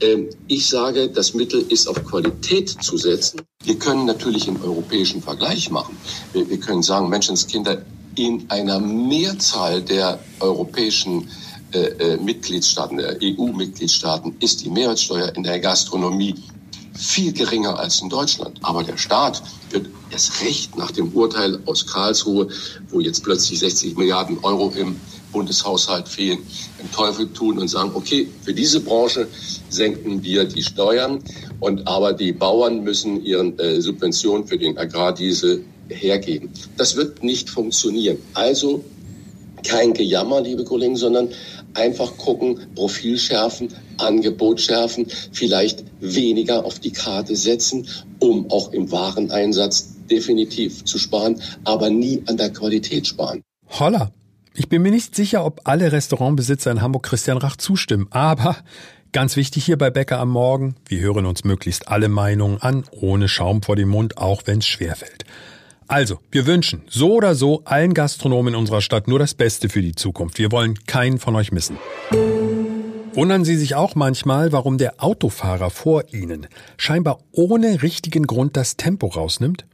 äh, 0.00 0.24
ich 0.48 0.66
sage, 0.66 1.08
das 1.08 1.34
Mittel 1.34 1.64
ist 1.68 1.86
auf 1.86 2.02
Qualität 2.04 2.68
zu 2.68 2.96
setzen. 2.96 3.42
Wir 3.64 3.78
können 3.78 4.06
natürlich 4.06 4.48
einen 4.48 4.62
europäischen 4.62 5.22
Vergleich 5.22 5.70
machen. 5.70 5.96
Wir, 6.32 6.48
wir 6.48 6.58
können 6.58 6.82
sagen, 6.82 7.08
Menschenskinder 7.08 7.82
in 8.14 8.44
einer 8.50 8.78
Mehrzahl 8.78 9.82
der 9.82 10.18
europäischen 10.40 11.28
äh, 11.72 11.78
äh, 11.78 12.16
Mitgliedstaaten, 12.18 12.98
der 12.98 13.16
EU-Mitgliedstaaten, 13.22 14.36
ist 14.40 14.62
die 14.62 14.68
Mehrwertsteuer 14.68 15.34
in 15.34 15.42
der 15.42 15.58
Gastronomie 15.58 16.34
viel 16.94 17.32
geringer 17.32 17.78
als 17.78 18.00
in 18.02 18.08
Deutschland. 18.08 18.58
Aber 18.62 18.82
der 18.82 18.96
Staat 18.96 19.42
wird 19.70 19.88
erst 20.10 20.42
recht 20.42 20.76
nach 20.76 20.90
dem 20.90 21.12
Urteil 21.12 21.58
aus 21.66 21.86
Karlsruhe, 21.86 22.48
wo 22.90 23.00
jetzt 23.00 23.22
plötzlich 23.24 23.58
60 23.58 23.96
Milliarden 23.96 24.38
Euro 24.42 24.72
im 24.76 24.96
Bundeshaushalt 25.32 26.08
fehlen, 26.08 26.38
den 26.80 26.90
Teufel 26.92 27.32
tun 27.32 27.58
und 27.58 27.68
sagen, 27.68 27.92
okay, 27.94 28.28
für 28.42 28.52
diese 28.52 28.80
Branche 28.80 29.26
senken 29.70 30.22
wir 30.22 30.44
die 30.44 30.62
Steuern 30.62 31.20
und 31.60 31.88
aber 31.88 32.12
die 32.12 32.32
Bauern 32.32 32.84
müssen 32.84 33.24
ihren 33.24 33.58
äh, 33.58 33.80
Subventionen 33.80 34.46
für 34.46 34.58
den 34.58 34.76
Agrardiesel 34.76 35.64
hergeben. 35.88 36.50
Das 36.76 36.96
wird 36.96 37.24
nicht 37.24 37.48
funktionieren. 37.48 38.18
Also 38.34 38.84
kein 39.66 39.94
Gejammer, 39.94 40.40
liebe 40.40 40.64
Kollegen, 40.64 40.96
sondern 40.96 41.28
einfach 41.74 42.16
gucken, 42.16 42.58
Profil 42.74 43.18
schärfen, 43.18 43.68
Angebot 43.98 44.60
schärfen, 44.60 45.06
vielleicht 45.32 45.84
weniger 46.00 46.64
auf 46.64 46.78
die 46.80 46.92
Karte 46.92 47.36
setzen, 47.36 47.86
um 48.18 48.50
auch 48.50 48.72
im 48.72 48.90
Wareneinsatz 48.90 49.94
definitiv 50.10 50.84
zu 50.84 50.98
sparen, 50.98 51.40
aber 51.64 51.90
nie 51.90 52.22
an 52.26 52.36
der 52.36 52.50
Qualität 52.50 53.06
sparen. 53.06 53.42
Holla. 53.68 54.12
Ich 54.54 54.68
bin 54.68 54.82
mir 54.82 54.92
nicht 54.92 55.16
sicher, 55.16 55.46
ob 55.46 55.62
alle 55.64 55.92
Restaurantbesitzer 55.92 56.70
in 56.70 56.82
Hamburg 56.82 57.04
Christian 57.04 57.38
Rach 57.38 57.56
zustimmen, 57.56 58.06
aber 58.10 58.56
ganz 59.12 59.36
wichtig 59.36 59.64
hier 59.64 59.78
bei 59.78 59.88
Bäcker 59.88 60.18
am 60.18 60.28
Morgen, 60.28 60.74
wir 60.86 61.00
hören 61.00 61.24
uns 61.24 61.44
möglichst 61.44 61.88
alle 61.88 62.10
Meinungen 62.10 62.60
an, 62.60 62.84
ohne 62.90 63.28
Schaum 63.28 63.62
vor 63.62 63.76
dem 63.76 63.88
Mund, 63.88 64.18
auch 64.18 64.42
wenn 64.44 64.58
es 64.58 64.66
schwerfällt. 64.66 65.24
Also, 65.92 66.20
wir 66.30 66.46
wünschen 66.46 66.80
so 66.88 67.12
oder 67.12 67.34
so 67.34 67.64
allen 67.66 67.92
Gastronomen 67.92 68.54
in 68.54 68.58
unserer 68.58 68.80
Stadt 68.80 69.08
nur 69.08 69.18
das 69.18 69.34
Beste 69.34 69.68
für 69.68 69.82
die 69.82 69.94
Zukunft. 69.94 70.38
Wir 70.38 70.50
wollen 70.50 70.78
keinen 70.86 71.18
von 71.18 71.36
euch 71.36 71.52
missen. 71.52 71.76
Wundern 73.12 73.44
Sie 73.44 73.56
sich 73.56 73.74
auch 73.74 73.94
manchmal, 73.94 74.52
warum 74.52 74.78
der 74.78 75.04
Autofahrer 75.04 75.68
vor 75.68 76.04
Ihnen 76.10 76.46
scheinbar 76.78 77.18
ohne 77.30 77.82
richtigen 77.82 78.26
Grund 78.26 78.56
das 78.56 78.78
Tempo 78.78 79.08
rausnimmt? 79.08 79.66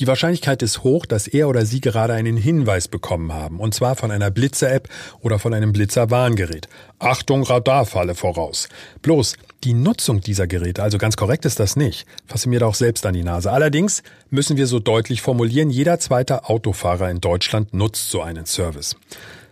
Die 0.00 0.08
Wahrscheinlichkeit 0.08 0.62
ist 0.62 0.82
hoch, 0.82 1.06
dass 1.06 1.28
er 1.28 1.48
oder 1.48 1.64
sie 1.64 1.80
gerade 1.80 2.14
einen 2.14 2.36
Hinweis 2.36 2.88
bekommen 2.88 3.32
haben, 3.32 3.60
und 3.60 3.72
zwar 3.72 3.94
von 3.94 4.10
einer 4.10 4.32
Blitzer-App 4.32 4.88
oder 5.20 5.38
von 5.38 5.54
einem 5.54 5.72
Blitzer-Warngerät. 5.72 6.66
Achtung, 6.98 7.44
Radarfalle 7.44 8.16
voraus. 8.16 8.68
Bloß, 9.02 9.36
die 9.64 9.74
Nutzung 9.74 10.20
dieser 10.20 10.46
Geräte, 10.46 10.82
also 10.82 10.98
ganz 10.98 11.16
korrekt 11.16 11.44
ist 11.44 11.60
das 11.60 11.76
nicht, 11.76 12.06
fasse 12.26 12.48
mir 12.48 12.60
da 12.60 12.66
auch 12.66 12.74
selbst 12.74 13.06
an 13.06 13.14
die 13.14 13.22
Nase. 13.22 13.52
Allerdings 13.52 14.02
müssen 14.30 14.56
wir 14.56 14.66
so 14.66 14.80
deutlich 14.80 15.22
formulieren, 15.22 15.70
jeder 15.70 15.98
zweite 16.00 16.48
Autofahrer 16.48 17.10
in 17.10 17.20
Deutschland 17.20 17.72
nutzt 17.72 18.10
so 18.10 18.22
einen 18.22 18.46
Service. 18.46 18.96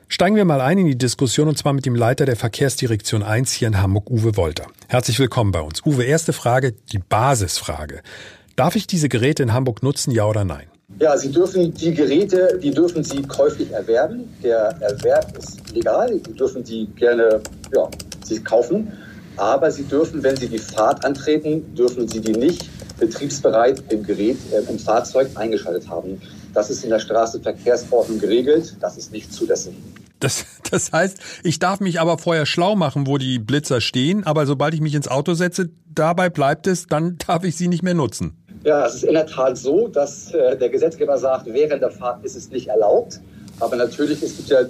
Steigen 0.08 0.34
wir 0.34 0.44
mal 0.44 0.60
ein 0.60 0.78
in 0.78 0.86
die 0.86 0.98
Diskussion 0.98 1.46
und 1.46 1.56
zwar 1.56 1.72
mit 1.72 1.86
dem 1.86 1.94
Leiter 1.94 2.26
der 2.26 2.34
Verkehrsdirektion 2.34 3.22
1 3.22 3.52
hier 3.52 3.68
in 3.68 3.80
Hamburg, 3.80 4.10
Uwe 4.10 4.36
Wolter. 4.36 4.66
Herzlich 4.88 5.20
willkommen 5.20 5.52
bei 5.52 5.60
uns. 5.60 5.86
Uwe, 5.86 6.02
erste 6.02 6.32
Frage, 6.32 6.74
die 6.92 6.98
Basisfrage. 6.98 8.02
Darf 8.56 8.74
ich 8.74 8.88
diese 8.88 9.08
Geräte 9.08 9.44
in 9.44 9.52
Hamburg 9.52 9.84
nutzen, 9.84 10.10
ja 10.10 10.26
oder 10.26 10.44
nein? 10.44 10.66
Ja, 10.98 11.16
Sie 11.16 11.30
dürfen 11.30 11.72
die 11.72 11.94
Geräte, 11.94 12.58
die 12.60 12.72
dürfen 12.72 13.04
Sie 13.04 13.22
käuflich 13.22 13.70
erwerben. 13.70 14.28
Der 14.42 14.76
Erwerb 14.80 15.38
ist 15.38 15.72
legal. 15.72 16.20
Sie 16.26 16.32
dürfen 16.34 16.64
die 16.64 16.88
gerne, 16.96 17.40
ja, 17.72 17.88
Sie 18.24 18.42
kaufen. 18.42 18.88
Aber 19.36 19.70
Sie 19.70 19.84
dürfen, 19.84 20.22
wenn 20.22 20.36
Sie 20.36 20.48
die 20.48 20.58
Fahrt 20.58 21.04
antreten, 21.04 21.74
dürfen 21.74 22.08
Sie 22.08 22.20
die 22.20 22.32
nicht 22.32 22.68
betriebsbereit 22.98 23.82
im 23.90 24.02
Gerät, 24.02 24.38
äh, 24.52 24.70
im 24.70 24.78
Fahrzeug 24.78 25.30
eingeschaltet 25.34 25.88
haben. 25.88 26.20
Das 26.52 26.70
ist 26.70 26.84
in 26.84 26.90
der 26.90 26.98
Straßenverkehrsordnung 26.98 28.18
geregelt. 28.18 28.76
Das 28.80 28.96
ist 28.96 29.12
nicht 29.12 29.32
zulässig. 29.32 29.74
Das, 30.20 30.44
das 30.70 30.92
heißt, 30.92 31.18
ich 31.42 31.58
darf 31.58 31.80
mich 31.80 32.00
aber 32.00 32.18
vorher 32.18 32.46
schlau 32.46 32.76
machen, 32.76 33.06
wo 33.06 33.18
die 33.18 33.38
Blitzer 33.38 33.80
stehen, 33.80 34.24
aber 34.26 34.46
sobald 34.46 34.74
ich 34.74 34.80
mich 34.80 34.94
ins 34.94 35.08
Auto 35.08 35.34
setze, 35.34 35.70
dabei 35.92 36.28
bleibt 36.28 36.66
es, 36.66 36.86
dann 36.86 37.16
darf 37.26 37.44
ich 37.44 37.56
sie 37.56 37.68
nicht 37.68 37.82
mehr 37.82 37.94
nutzen. 37.94 38.36
Ja, 38.62 38.84
es 38.84 38.96
ist 38.96 39.04
in 39.04 39.14
der 39.14 39.26
Tat 39.26 39.56
so, 39.56 39.88
dass 39.88 40.32
äh, 40.32 40.56
der 40.56 40.68
Gesetzgeber 40.68 41.16
sagt, 41.16 41.46
während 41.46 41.82
der 41.82 41.90
Fahrt 41.90 42.22
ist 42.24 42.36
es 42.36 42.50
nicht 42.50 42.68
erlaubt. 42.68 43.20
Aber 43.58 43.76
natürlich, 43.76 44.22
es 44.22 44.36
gibt 44.36 44.50
ja 44.50 44.60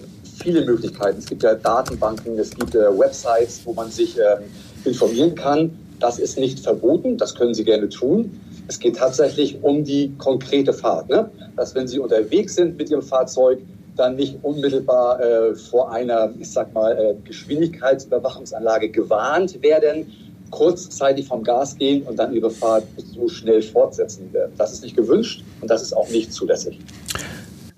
viele 0.43 0.65
Möglichkeiten. 0.65 1.19
Es 1.19 1.27
gibt 1.27 1.43
ja 1.43 1.55
Datenbanken, 1.55 2.39
es 2.39 2.51
gibt 2.51 2.75
äh, 2.75 2.99
Websites, 2.99 3.61
wo 3.65 3.73
man 3.73 3.91
sich 3.91 4.19
äh, 4.19 4.37
informieren 4.85 5.35
kann. 5.35 5.71
Das 5.99 6.19
ist 6.19 6.39
nicht 6.39 6.61
verboten, 6.61 7.19
das 7.19 7.35
können 7.35 7.55
Sie 7.55 7.65
gerne 7.65 7.89
tun. 7.89 8.41
Es 8.69 8.79
geht 8.79 8.97
tatsächlich 8.97 9.63
um 9.63 9.85
die 9.85 10.13
konkrete 10.17 10.73
Fahrt. 10.73 11.09
Ne? 11.11 11.31
Dass 11.57 11.75
wenn 11.75 11.87
Sie 11.87 11.99
unterwegs 11.99 12.55
sind 12.55 12.79
mit 12.79 12.91
Ihrem 12.91 13.03
Fahrzeug, 13.03 13.59
dann 13.97 14.17
nicht 14.17 14.39
unmittelbar 14.43 15.21
äh, 15.21 15.55
vor 15.55 15.93
einer, 15.93 16.31
ich 16.39 16.51
sag 16.51 16.73
mal, 16.73 16.93
äh, 16.97 17.15
Geschwindigkeitsüberwachungsanlage 17.25 18.89
gewarnt 18.89 19.63
werden, 19.63 20.11
kurzzeitig 20.51 21.27
vom 21.27 21.45
Gas 21.45 21.77
gehen 21.77 22.03
und 22.05 22.19
dann 22.19 22.33
ihre 22.33 22.51
Fahrt 22.51 22.85
so 22.97 23.29
schnell 23.29 23.63
fortsetzen. 23.63 24.35
Das 24.57 24.73
ist 24.73 24.83
nicht 24.83 24.97
gewünscht 24.97 25.45
und 25.61 25.71
das 25.71 25.83
ist 25.83 25.93
auch 25.93 26.09
nicht 26.09 26.33
zulässig. 26.33 26.79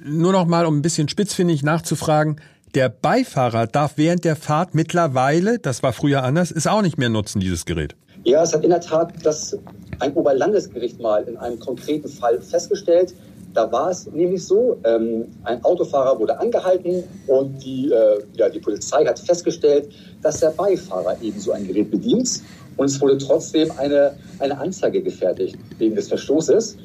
Nur 0.05 0.33
noch 0.33 0.47
mal, 0.47 0.67
um 0.67 0.79
ein 0.79 0.83
bisschen 0.83 1.09
spitzfindig 1.09 1.63
nachzufragen. 1.63 2.41
Der 2.75 2.89
Beifahrer 2.89 3.67
darf 3.67 3.93
während 3.97 4.25
der 4.25 4.35
Fahrt 4.35 4.75
mittlerweile, 4.75 5.59
das 5.59 5.83
war 5.83 5.93
früher 5.93 6.25
anders, 6.25 6.51
ist 6.51 6.67
auch 6.67 6.83
nicht 6.83 6.99
mehr 6.99 7.09
nutzen, 7.09 7.39
dieses 7.39 7.67
Gerät. 7.67 7.95
Ja, 8.25 8.43
es 8.43 8.53
hat 8.53 8.65
in 8.65 8.71
der 8.71 8.81
Tat 8.81 9.13
das 9.23 9.57
ein 10.01 10.13
Oberlandesgericht 10.15 11.01
mal 11.01 11.23
in 11.25 11.37
einem 11.37 11.59
konkreten 11.61 12.09
Fall 12.09 12.41
festgestellt. 12.41 13.15
Da 13.55 13.71
war 13.71 13.91
es 13.91 14.11
nämlich 14.11 14.45
so, 14.45 14.79
ähm, 14.85 15.27
ein 15.45 15.63
Autofahrer 15.65 16.19
wurde 16.19 16.41
angehalten 16.41 17.05
und 17.27 17.63
die, 17.63 17.93
äh, 17.93 18.25
ja, 18.35 18.49
die 18.49 18.61
Polizei 18.61 19.05
hat 19.05 19.19
festgestellt, 19.19 19.93
dass 20.23 20.41
der 20.41 20.51
Beifahrer 20.51 21.21
eben 21.21 21.39
so 21.39 21.53
ein 21.53 21.67
Gerät 21.67 21.91
bedient. 21.91 22.41
Und 22.77 22.87
es 22.87 23.01
wurde 23.01 23.19
trotzdem 23.19 23.71
eine, 23.77 24.15
eine 24.39 24.59
Anzeige 24.59 25.03
gefertigt 25.03 25.57
wegen 25.79 25.95
des 25.95 26.09
Verstoßes. 26.09 26.77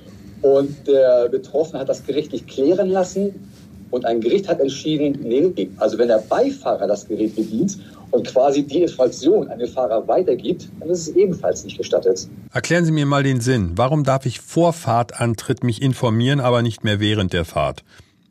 Und 0.42 0.88
der 0.88 1.30
Betroffene 1.30 1.80
hat 1.80 1.90
das 1.90 2.06
gerichtlich 2.06 2.48
klären 2.48 2.90
lassen. 2.90 3.34
Und 3.90 4.06
ein 4.06 4.20
Gericht 4.20 4.50
hat 4.50 4.60
entschieden, 4.60 5.18
nee, 5.24 5.70
also 5.78 5.98
wenn 5.98 6.10
der 6.10 6.22
Beifahrer 6.28 6.88
das 6.88 7.08
Gerät 7.08 7.36
bedient 7.36 7.80
und 8.12 8.28
quasi 8.28 8.64
die 8.64 8.82
Information 8.82 9.48
an 9.48 9.60
den 9.60 9.70
Fahrer 9.70 10.06
weitergibt, 10.08 10.68
dann 10.80 10.90
ist 10.90 11.08
es 11.08 11.16
ebenfalls 11.16 11.64
nicht 11.64 11.78
gestattet. 11.78 12.28
Erklären 12.54 12.84
Sie 12.84 12.92
mir 12.92 13.06
mal 13.06 13.24
den 13.24 13.40
Sinn. 13.40 13.72
Warum 13.76 14.04
darf 14.04 14.26
ich 14.26 14.42
vor 14.42 14.74
Fahrtantritt 14.74 15.64
mich 15.64 15.82
informieren, 15.82 16.42
aber 16.42 16.62
nicht 16.62 16.84
mehr 16.84 17.00
während 17.00 17.32
der 17.32 17.46
Fahrt? 17.46 17.84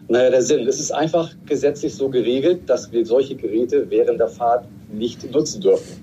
Naja, 0.09 0.31
der 0.31 0.43
Sinn. 0.43 0.67
Es 0.69 0.79
ist 0.79 0.93
einfach 0.93 1.31
gesetzlich 1.47 1.95
so 1.95 2.09
geregelt, 2.09 2.61
dass 2.67 2.93
wir 2.93 3.05
solche 3.05 3.35
Geräte 3.35 3.87
während 3.89 4.21
der 4.21 4.29
Fahrt 4.29 4.67
nicht 4.93 5.31
nutzen 5.33 5.63
dürfen. 5.63 6.03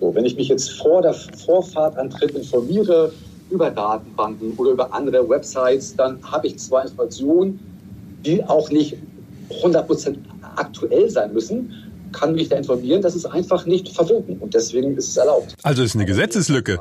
So, 0.00 0.14
wenn 0.14 0.24
ich 0.24 0.36
mich 0.36 0.48
jetzt 0.48 0.72
vor 0.72 1.02
der 1.02 1.14
Vorfahrtantritt 1.14 2.32
informiere 2.32 3.12
über 3.50 3.70
Datenbanken 3.70 4.54
oder 4.56 4.72
über 4.72 4.92
andere 4.92 5.28
Websites, 5.28 5.94
dann 5.96 6.18
habe 6.22 6.48
ich 6.48 6.58
zwar 6.58 6.84
Informationen, 6.84 7.60
die 8.24 8.42
auch 8.44 8.70
nicht 8.70 8.96
100% 9.62 10.16
aktuell 10.56 11.10
sein 11.10 11.32
müssen, 11.32 11.72
kann 12.12 12.34
mich 12.34 12.48
da 12.48 12.56
informieren, 12.56 13.02
das 13.02 13.16
ist 13.16 13.26
einfach 13.26 13.66
nicht 13.66 13.88
verboten 13.88 14.38
und 14.38 14.54
deswegen 14.54 14.96
ist 14.96 15.08
es 15.08 15.16
erlaubt. 15.16 15.54
Also 15.62 15.82
ist 15.82 15.94
eine 15.94 16.06
Gesetzeslücke. 16.06 16.78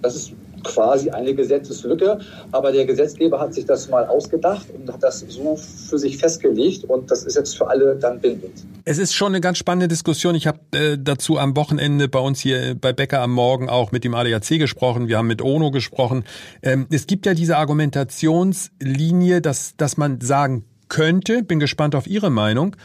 Das 0.00 0.14
ist 0.14 0.32
quasi 0.66 1.10
eine 1.10 1.34
Gesetzeslücke, 1.34 2.18
aber 2.52 2.72
der 2.72 2.84
Gesetzgeber 2.84 3.40
hat 3.40 3.54
sich 3.54 3.64
das 3.64 3.88
mal 3.88 4.06
ausgedacht 4.06 4.66
und 4.74 4.92
hat 4.92 5.02
das 5.02 5.24
so 5.28 5.56
für 5.56 5.98
sich 5.98 6.18
festgelegt 6.18 6.84
und 6.84 7.10
das 7.10 7.24
ist 7.24 7.36
jetzt 7.36 7.56
für 7.56 7.68
alle 7.68 7.96
dann 7.96 8.20
bindend. 8.20 8.52
Es 8.84 8.98
ist 8.98 9.14
schon 9.14 9.28
eine 9.28 9.40
ganz 9.40 9.58
spannende 9.58 9.88
Diskussion. 9.88 10.34
Ich 10.34 10.46
habe 10.46 10.60
äh, 10.72 10.96
dazu 11.00 11.38
am 11.38 11.56
Wochenende 11.56 12.08
bei 12.08 12.18
uns 12.18 12.40
hier 12.40 12.74
bei 12.74 12.92
Becker 12.92 13.20
am 13.20 13.32
Morgen 13.32 13.68
auch 13.68 13.92
mit 13.92 14.04
dem 14.04 14.14
ADAC 14.14 14.58
gesprochen. 14.58 15.08
Wir 15.08 15.18
haben 15.18 15.26
mit 15.26 15.42
ONO 15.42 15.70
gesprochen. 15.70 16.24
Ähm, 16.62 16.86
es 16.90 17.06
gibt 17.06 17.26
ja 17.26 17.34
diese 17.34 17.56
Argumentationslinie, 17.56 19.40
dass, 19.40 19.76
dass 19.76 19.96
man 19.96 20.20
sagen 20.20 20.64
könnte, 20.88 21.42
bin 21.42 21.58
gespannt 21.58 21.94
auf 21.94 22.06
Ihre 22.06 22.30
Meinung, 22.30 22.76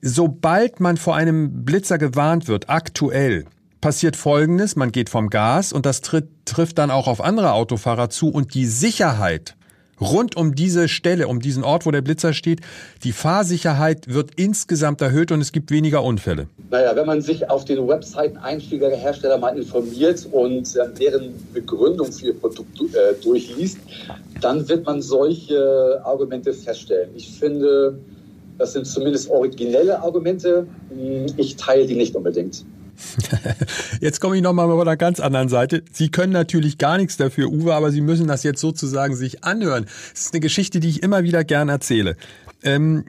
sobald 0.00 0.80
man 0.80 0.96
vor 0.96 1.16
einem 1.16 1.64
Blitzer 1.64 1.98
gewarnt 1.98 2.48
wird, 2.48 2.68
aktuell, 2.68 3.44
passiert 3.86 4.16
Folgendes, 4.16 4.74
man 4.74 4.90
geht 4.90 5.08
vom 5.08 5.30
Gas 5.30 5.72
und 5.72 5.86
das 5.86 6.00
tritt, 6.00 6.26
trifft 6.44 6.78
dann 6.78 6.90
auch 6.90 7.06
auf 7.06 7.20
andere 7.20 7.52
Autofahrer 7.52 8.10
zu 8.10 8.30
und 8.30 8.52
die 8.54 8.66
Sicherheit 8.66 9.54
rund 10.00 10.36
um 10.36 10.56
diese 10.56 10.88
Stelle, 10.88 11.28
um 11.28 11.38
diesen 11.38 11.62
Ort, 11.62 11.86
wo 11.86 11.92
der 11.92 12.02
Blitzer 12.02 12.32
steht, 12.32 12.62
die 13.04 13.12
Fahrsicherheit 13.12 14.12
wird 14.12 14.32
insgesamt 14.34 15.02
erhöht 15.02 15.30
und 15.30 15.40
es 15.40 15.52
gibt 15.52 15.70
weniger 15.70 16.02
Unfälle. 16.02 16.48
Naja, 16.68 16.96
wenn 16.96 17.06
man 17.06 17.22
sich 17.22 17.48
auf 17.48 17.64
den 17.64 17.86
Webseiten 17.86 18.38
einschlägiger 18.38 18.90
Hersteller 18.90 19.38
mal 19.38 19.56
informiert 19.56 20.26
und 20.32 20.74
äh, 20.74 20.88
deren 20.98 21.34
Begründung 21.54 22.10
für 22.10 22.26
ihr 22.26 22.34
Produkt 22.34 22.80
äh, 22.80 23.14
durchliest, 23.22 23.78
dann 24.40 24.68
wird 24.68 24.84
man 24.84 25.00
solche 25.00 26.00
Argumente 26.02 26.52
feststellen. 26.52 27.10
Ich 27.14 27.38
finde, 27.38 28.00
das 28.58 28.72
sind 28.72 28.84
zumindest 28.84 29.30
originelle 29.30 30.02
Argumente. 30.02 30.66
Hm, 30.90 31.26
ich 31.36 31.54
teile 31.54 31.86
die 31.86 31.94
nicht 31.94 32.16
unbedingt. 32.16 32.64
Jetzt 34.00 34.20
komme 34.20 34.36
ich 34.36 34.42
nochmal 34.42 34.68
von 34.68 34.80
einer 34.80 34.96
ganz 34.96 35.20
anderen 35.20 35.48
Seite. 35.48 35.82
Sie 35.92 36.10
können 36.10 36.32
natürlich 36.32 36.78
gar 36.78 36.96
nichts 36.96 37.16
dafür, 37.16 37.48
Uwe, 37.48 37.74
aber 37.74 37.90
Sie 37.90 38.00
müssen 38.00 38.26
das 38.26 38.42
jetzt 38.42 38.60
sozusagen 38.60 39.16
sich 39.16 39.44
anhören. 39.44 39.86
Das 40.12 40.22
ist 40.22 40.34
eine 40.34 40.40
Geschichte, 40.40 40.80
die 40.80 40.88
ich 40.88 41.02
immer 41.02 41.22
wieder 41.22 41.44
gern 41.44 41.68
erzähle. 41.68 42.16
Ähm, 42.62 43.04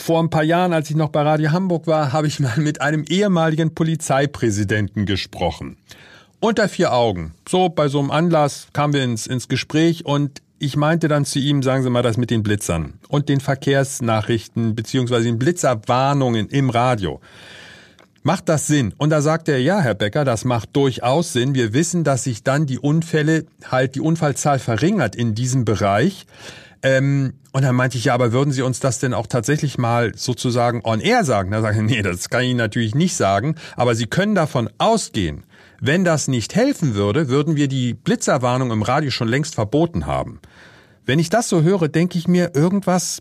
vor 0.00 0.22
ein 0.22 0.30
paar 0.30 0.44
Jahren, 0.44 0.72
als 0.72 0.90
ich 0.90 0.96
noch 0.96 1.08
bei 1.08 1.22
Radio 1.22 1.50
Hamburg 1.50 1.86
war, 1.86 2.12
habe 2.12 2.26
ich 2.26 2.40
mal 2.40 2.58
mit 2.58 2.80
einem 2.80 3.04
ehemaligen 3.08 3.74
Polizeipräsidenten 3.74 5.06
gesprochen. 5.06 5.76
Unter 6.40 6.68
vier 6.68 6.92
Augen. 6.92 7.34
So 7.48 7.68
bei 7.68 7.88
so 7.88 8.00
einem 8.00 8.10
Anlass 8.10 8.68
kamen 8.72 8.92
wir 8.92 9.04
ins, 9.04 9.26
ins 9.26 9.48
Gespräch 9.48 10.04
und 10.04 10.42
ich 10.58 10.76
meinte 10.76 11.08
dann 11.08 11.24
zu 11.24 11.40
ihm, 11.40 11.62
sagen 11.62 11.82
Sie 11.82 11.90
mal 11.90 12.02
das 12.02 12.16
mit 12.16 12.30
den 12.30 12.44
Blitzern 12.44 12.94
und 13.08 13.28
den 13.28 13.40
Verkehrsnachrichten 13.40 14.76
beziehungsweise 14.76 15.24
den 15.24 15.38
Blitzerwarnungen 15.38 16.48
im 16.48 16.70
Radio. 16.70 17.20
Macht 18.24 18.48
das 18.48 18.68
Sinn? 18.68 18.94
Und 18.98 19.10
da 19.10 19.20
sagt 19.20 19.48
er, 19.48 19.60
ja, 19.60 19.80
Herr 19.80 19.94
Becker, 19.94 20.24
das 20.24 20.44
macht 20.44 20.76
durchaus 20.76 21.32
Sinn. 21.32 21.54
Wir 21.54 21.72
wissen, 21.72 22.04
dass 22.04 22.22
sich 22.24 22.44
dann 22.44 22.66
die 22.66 22.78
Unfälle, 22.78 23.46
halt 23.64 23.96
die 23.96 24.00
Unfallzahl 24.00 24.60
verringert 24.60 25.16
in 25.16 25.34
diesem 25.34 25.64
Bereich. 25.64 26.26
Ähm, 26.84 27.34
und 27.52 27.62
dann 27.62 27.74
meinte 27.74 27.98
ich, 27.98 28.04
ja, 28.04 28.14
aber 28.14 28.32
würden 28.32 28.52
Sie 28.52 28.62
uns 28.62 28.78
das 28.78 29.00
denn 29.00 29.12
auch 29.12 29.26
tatsächlich 29.26 29.76
mal 29.76 30.12
sozusagen 30.14 30.82
on 30.84 31.00
air 31.00 31.24
sagen? 31.24 31.50
Da 31.50 31.62
sage 31.62 31.78
ich, 31.78 31.82
nee, 31.82 32.02
das 32.02 32.28
kann 32.28 32.42
ich 32.42 32.50
Ihnen 32.50 32.58
natürlich 32.58 32.94
nicht 32.94 33.16
sagen, 33.16 33.56
aber 33.76 33.96
Sie 33.96 34.06
können 34.06 34.36
davon 34.36 34.70
ausgehen, 34.78 35.44
wenn 35.80 36.04
das 36.04 36.28
nicht 36.28 36.54
helfen 36.54 36.94
würde, 36.94 37.28
würden 37.28 37.56
wir 37.56 37.66
die 37.66 37.92
Blitzerwarnung 37.92 38.70
im 38.70 38.82
Radio 38.82 39.10
schon 39.10 39.28
längst 39.28 39.56
verboten 39.56 40.06
haben. 40.06 40.40
Wenn 41.04 41.18
ich 41.18 41.28
das 41.28 41.48
so 41.48 41.62
höre, 41.62 41.88
denke 41.88 42.18
ich 42.18 42.28
mir, 42.28 42.52
irgendwas 42.54 43.20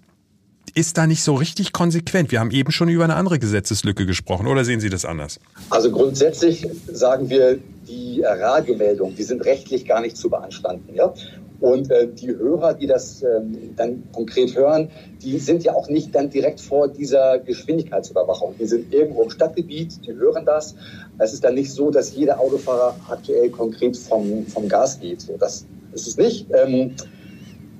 ist 0.73 0.97
da 0.97 1.07
nicht 1.07 1.23
so 1.23 1.35
richtig 1.35 1.73
konsequent. 1.73 2.31
Wir 2.31 2.39
haben 2.39 2.51
eben 2.51 2.71
schon 2.71 2.89
über 2.89 3.03
eine 3.03 3.15
andere 3.15 3.39
Gesetzeslücke 3.39 4.05
gesprochen. 4.05 4.47
Oder 4.47 4.63
sehen 4.63 4.79
Sie 4.79 4.89
das 4.89 5.05
anders? 5.05 5.39
Also 5.69 5.91
grundsätzlich 5.91 6.67
sagen 6.91 7.29
wir, 7.29 7.59
die 7.87 8.21
Radiomeldungen, 8.23 9.15
die 9.15 9.23
sind 9.23 9.43
rechtlich 9.45 9.85
gar 9.85 10.01
nicht 10.01 10.15
zu 10.15 10.29
beanstanden. 10.29 10.95
Ja? 10.95 11.13
Und 11.59 11.91
äh, 11.91 12.07
die 12.07 12.29
Hörer, 12.29 12.73
die 12.73 12.87
das 12.87 13.21
ähm, 13.21 13.75
dann 13.75 14.03
konkret 14.13 14.55
hören, 14.55 14.89
die 15.21 15.37
sind 15.37 15.63
ja 15.63 15.73
auch 15.73 15.89
nicht 15.89 16.15
dann 16.15 16.29
direkt 16.29 16.59
vor 16.59 16.87
dieser 16.87 17.37
Geschwindigkeitsüberwachung. 17.39 18.55
Die 18.59 18.65
sind 18.65 18.91
irgendwo 18.91 19.23
im 19.23 19.29
Stadtgebiet, 19.29 20.05
die 20.05 20.13
hören 20.13 20.43
das. 20.43 20.75
Es 21.19 21.33
ist 21.33 21.43
dann 21.43 21.53
nicht 21.53 21.71
so, 21.71 21.91
dass 21.91 22.15
jeder 22.15 22.39
Autofahrer 22.39 22.95
aktuell 23.09 23.49
konkret 23.51 23.95
vom, 23.95 24.45
vom 24.47 24.67
Gas 24.67 24.99
geht. 24.99 25.27
Das 25.39 25.65
ist 25.93 26.07
es 26.07 26.17
nicht. 26.17 26.47
Ähm, 26.51 26.95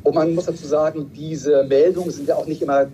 und 0.04 0.16
man 0.16 0.34
muss 0.36 0.46
dazu 0.46 0.66
sagen, 0.66 1.12
diese 1.16 1.64
Meldungen 1.64 2.12
sind 2.12 2.28
ja 2.28 2.36
auch 2.36 2.46
nicht 2.46 2.62
immer 2.62 2.88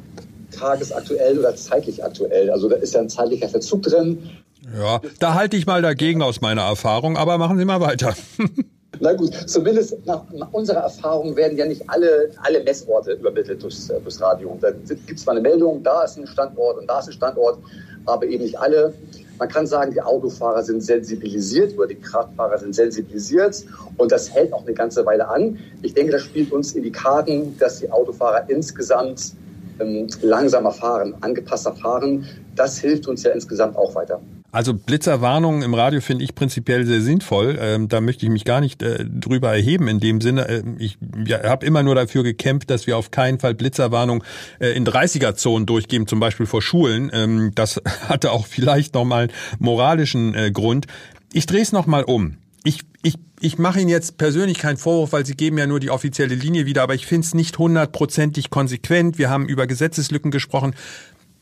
tagesaktuell 0.52 1.39
oder 1.39 1.56
zeitlich 1.56 2.04
aktuell. 2.04 2.50
Also 2.50 2.70
da 2.70 2.78
ist 2.78 2.93
ja 2.93 3.02
ein 3.02 3.10
zeitlicher 3.10 3.50
Verzug 3.50 3.84
drin. 3.84 4.30
Ja, 4.78 5.02
da 5.20 5.34
halte 5.34 5.56
ich 5.56 5.65
mal 5.65 5.82
dagegen 5.82 6.22
aus 6.22 6.41
meiner 6.41 6.63
Erfahrung, 6.63 7.17
aber 7.17 7.38
machen 7.38 7.58
Sie 7.58 7.65
mal 7.65 7.80
weiter. 7.80 8.15
Na 9.00 9.13
gut, 9.13 9.34
zumindest 9.48 10.06
nach, 10.06 10.24
unserer 10.52 10.80
Erfahrung 10.80 11.36
werden 11.36 11.58
ja 11.58 11.65
nicht 11.65 11.88
alle, 11.88 12.32
alle 12.41 12.63
Messorte 12.63 13.13
übermittelt 13.13 13.62
durchs, 13.62 13.88
durchs 13.88 14.22
Radio. 14.22 14.58
Da 14.60 14.72
gibt 14.72 15.12
es 15.12 15.24
zwar 15.24 15.36
eine 15.36 15.41
Meldung, 15.41 15.84
da 15.84 16.04
ist 16.04 16.17
ein 16.17 16.26
Standort 16.26 16.80
und 16.80 16.88
da 16.88 17.00
ist 17.00 17.08
ein 17.08 17.13
Standort, 17.13 17.60
aber 18.06 18.26
eben 18.26 18.43
nicht 18.43 18.58
alle. 18.58 18.93
Man 19.39 19.50
kann 19.50 19.67
sagen, 19.67 19.91
die 19.91 20.02
Autofahrer 20.02 20.63
sind 20.63 20.82
sensibilisiert 20.82 21.78
oder 21.78 21.88
die 21.88 21.95
Kraftfahrer 21.95 22.58
sind 22.58 22.73
sensibilisiert 22.73 23.65
und 23.97 24.12
das 24.12 24.34
hält 24.34 24.52
auch 24.54 24.63
eine 24.63 24.73
ganze 24.73 25.06
Weile 25.06 25.28
an. 25.28 25.60
Ich 25.84 25.93
denke, 25.93 26.12
das 26.12 26.23
spielt 26.23 26.52
uns 26.52 26.73
in 26.73 26.84
die 26.84 26.91
Karten, 26.91 27.58
dass 27.60 27.80
die 27.80 27.91
Autofahrer 27.91 28.50
insgesamt 28.50 29.34
ähm, 29.80 30.08
langsamer 30.21 30.71
fahren, 30.71 31.15
angepasster 31.21 31.73
fahren. 31.73 32.26
Das 32.56 32.80
hilft 32.80 33.08
uns 33.08 33.23
ja 33.23 33.32
insgesamt 33.32 33.76
auch 33.78 33.93
weiter. 33.93 34.19
Also 34.51 34.73
Blitzerwarnungen 34.73 35.62
im 35.62 35.73
Radio 35.73 35.99
finde 35.99 36.23
ich 36.23 36.33
prinzipiell 36.33 36.86
sehr 36.86 37.01
sinnvoll. 37.01 37.60
Ähm, 37.62 37.89
da 37.89 37.99
möchte 37.99 38.25
ich 38.25 38.31
mich 38.31 38.45
gar 38.45 38.62
nicht 38.62 38.81
äh, 38.81 39.03
drüber 39.03 39.51
erheben 39.53 39.89
in 39.89 39.99
dem 39.99 40.21
Sinne. 40.21 40.47
Äh, 40.47 40.63
ich 40.79 40.97
ja, 41.25 41.43
habe 41.43 41.65
immer 41.65 41.83
nur 41.83 41.95
dafür 41.95 42.23
gekämpft, 42.23 42.69
dass 42.69 42.88
wir 42.88 42.97
auf 42.97 43.12
keinen 43.12 43.39
Fall 43.39 43.55
Blitzerwarnungen 43.55 44.23
äh, 44.60 44.69
in 44.69 44.86
30er-Zonen 44.86 45.65
durchgeben, 45.65 46.07
zum 46.07 46.21
Beispiel 46.21 46.45
vor 46.45 46.62
Schulen. 46.62 47.12
Ähm, 47.13 47.51
das 47.55 47.81
hatte 48.07 48.31
auch 48.31 48.47
vielleicht 48.47 48.93
nochmal 48.93 49.23
einen 49.23 49.31
moralischen 49.60 50.33
äh, 50.33 50.49
Grund. 50.49 50.88
Ich 51.33 51.45
drehe 51.45 51.62
es 51.62 51.73
nochmal 51.73 52.03
um. 52.03 52.38
Ich, 52.63 52.81
ich, 53.03 53.15
ich 53.41 53.57
mache 53.57 53.81
Ihnen 53.81 53.89
jetzt 53.89 54.17
persönlich 54.17 54.60
keinen 54.60 54.77
Vorwurf, 54.77 55.12
weil 55.12 55.25
Sie 55.25 55.36
geben 55.36 55.57
ja 55.57 55.67
nur 55.67 55.81
die 55.81 55.89
offizielle 55.89 56.36
Linie 56.36 56.65
wieder, 56.65 56.83
aber 56.83 56.95
ich 56.95 57.05
finde 57.05 57.25
es 57.25 57.33
nicht 57.33 57.57
hundertprozentig 57.60 58.49
konsequent. 58.49 59.17
Wir 59.17 59.29
haben 59.29 59.47
über 59.47 59.67
Gesetzeslücken 59.67 60.31
gesprochen. 60.31 60.73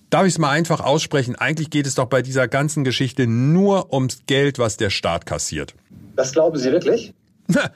Darf 0.09 0.25
ich 0.25 0.33
es 0.33 0.37
mal 0.37 0.51
einfach 0.51 0.81
aussprechen? 0.81 1.35
Eigentlich 1.35 1.69
geht 1.69 1.87
es 1.87 1.95
doch 1.95 2.05
bei 2.05 2.21
dieser 2.21 2.47
ganzen 2.47 2.83
Geschichte 2.83 3.27
nur 3.27 3.91
ums 3.93 4.21
Geld, 4.27 4.59
was 4.59 4.77
der 4.77 4.89
Staat 4.89 5.25
kassiert. 5.25 5.73
Das 6.15 6.31
glauben 6.31 6.57
Sie 6.57 6.71
wirklich? 6.71 7.13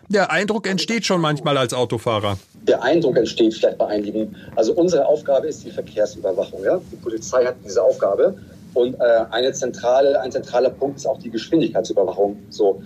Der 0.09 0.31
Eindruck 0.31 0.67
entsteht 0.67 1.05
schon 1.05 1.21
manchmal 1.21 1.57
als 1.57 1.73
Autofahrer. 1.73 2.37
Der 2.63 2.81
Eindruck 2.81 3.17
entsteht 3.17 3.53
vielleicht 3.53 3.77
bei 3.77 3.87
einigen. 3.87 4.35
Also 4.55 4.73
unsere 4.73 5.05
Aufgabe 5.05 5.47
ist 5.47 5.63
die 5.63 5.71
Verkehrsüberwachung. 5.71 6.63
Ja? 6.63 6.81
Die 6.91 6.95
Polizei 6.95 7.45
hat 7.45 7.55
diese 7.63 7.83
Aufgabe. 7.83 8.35
Und 8.73 8.95
äh, 8.95 9.25
eine 9.31 9.51
zentrale, 9.53 10.19
ein 10.21 10.31
zentraler 10.31 10.69
Punkt 10.69 10.97
ist 10.97 11.07
auch 11.07 11.19
die 11.19 11.29
Geschwindigkeitsüberwachung. 11.29 12.37
So, 12.49 12.81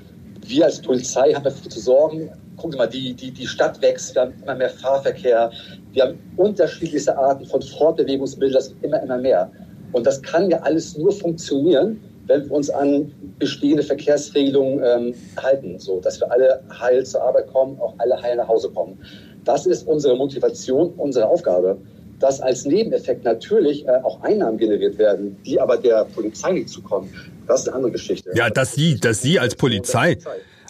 wir 0.46 0.66
als 0.66 0.82
Polizei 0.82 1.34
haben 1.34 1.44
dafür 1.44 1.70
zu 1.70 1.80
sorgen, 1.80 2.30
gucken 2.64 2.72
Sie 2.72 2.78
mal, 2.78 2.88
die, 2.88 3.14
die, 3.14 3.32
die 3.32 3.46
Stadt 3.46 3.82
wächst, 3.82 4.16
wir 4.16 4.22
haben 4.22 4.34
immer 4.42 4.56
mehr 4.56 4.70
Fahrverkehr, 4.70 5.52
wir 5.92 6.04
haben 6.04 6.20
unterschiedlichste 6.38 7.18
Arten 7.18 7.46
von 7.46 7.62
Fortbewegungsbildern, 7.62 8.54
das 8.54 8.74
immer, 8.82 9.04
immer 9.04 9.18
mehr. 9.18 9.52
Und 9.92 10.08
das 10.08 10.22
kann 10.22 10.50
ja 10.50 10.60
alles 10.60 10.98
nur 10.98 11.12
funktionieren, 11.12 12.00
wenn 12.28 12.46
wir 12.46 12.52
uns 12.54 12.70
an 12.70 13.12
bestehende 13.38 13.84
Verkehrsregelungen 13.84 14.82
ähm, 14.82 15.14
halten, 15.36 15.78
so 15.78 16.00
dass 16.00 16.22
wir 16.22 16.32
alle 16.32 16.64
heil 16.80 17.06
zur 17.06 17.22
Arbeit 17.22 17.52
kommen, 17.52 17.78
auch 17.82 17.96
alle 17.98 18.22
heil 18.22 18.38
nach 18.38 18.48
Hause 18.48 18.70
kommen. 18.70 18.98
Das 19.44 19.66
ist 19.66 19.86
unsere 19.86 20.16
Motivation, 20.16 20.94
unsere 20.96 21.28
Aufgabe. 21.28 21.78
Dass 22.20 22.40
als 22.40 22.64
Nebeneffekt 22.64 23.26
natürlich 23.26 23.86
äh, 23.86 23.92
auch 24.04 24.22
Einnahmen 24.22 24.58
generiert 24.58 24.98
werden, 24.98 25.36
die 25.46 25.60
aber 25.60 25.76
der 25.76 26.06
Polizei 26.16 26.54
nicht 26.54 26.70
zukommen, 26.70 27.14
das 27.46 27.64
ist 27.64 27.68
eine 27.68 27.76
andere 27.76 27.92
Geschichte. 27.92 28.32
Ja, 28.36 28.50
dass 28.50 28.74
Sie, 28.74 28.98
dass 28.98 29.22
Sie 29.22 29.38
als 29.38 29.56
Polizei, 29.56 30.18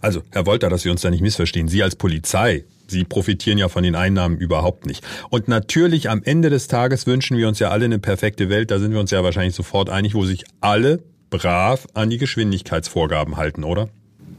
also 0.03 0.21
Herr 0.31 0.45
Wolter, 0.45 0.69
dass 0.69 0.85
wir 0.85 0.91
uns 0.91 1.01
da 1.01 1.09
nicht 1.09 1.21
missverstehen, 1.21 1.67
Sie 1.67 1.81
als 1.81 1.95
Polizei 1.95 2.65
Sie 2.87 3.03
profitieren 3.03 3.57
ja 3.57 3.69
von 3.69 3.83
den 3.83 3.95
Einnahmen 3.95 4.37
überhaupt 4.37 4.85
nicht. 4.85 5.03
Und 5.29 5.47
natürlich 5.47 6.09
am 6.09 6.21
Ende 6.23 6.49
des 6.49 6.67
Tages 6.67 7.07
wünschen 7.07 7.37
wir 7.37 7.47
uns 7.47 7.59
ja 7.59 7.69
alle 7.69 7.85
eine 7.85 7.99
perfekte 7.99 8.49
Welt. 8.49 8.71
Da 8.71 8.79
sind 8.79 8.91
wir 8.91 8.99
uns 8.99 9.11
ja 9.11 9.23
wahrscheinlich 9.23 9.55
sofort 9.55 9.89
einig, 9.89 10.15
wo 10.15 10.25
sich 10.25 10.43
alle 10.61 10.99
brav 11.29 11.87
an 11.93 12.09
die 12.09 12.17
Geschwindigkeitsvorgaben 12.17 13.37
halten, 13.37 13.63
oder? 13.63 13.89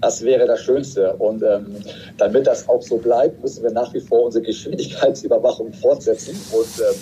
Das 0.01 0.23
wäre 0.23 0.47
das 0.47 0.61
Schönste. 0.61 1.15
Und 1.15 1.43
ähm, 1.43 1.67
damit 2.19 2.47
das 2.47 2.69
auch 2.69 2.83
so 2.83 2.99
bleibt, 2.99 3.43
müssen 3.43 3.65
wir 3.65 3.73
nach 3.73 3.93
wie 3.95 4.01
vor 4.01 4.25
unsere 4.25 4.45
Geschwindigkeitsüberwachung 4.45 5.73
fortsetzen. 5.73 6.39
Und 6.53 6.67
ähm, 6.79 6.97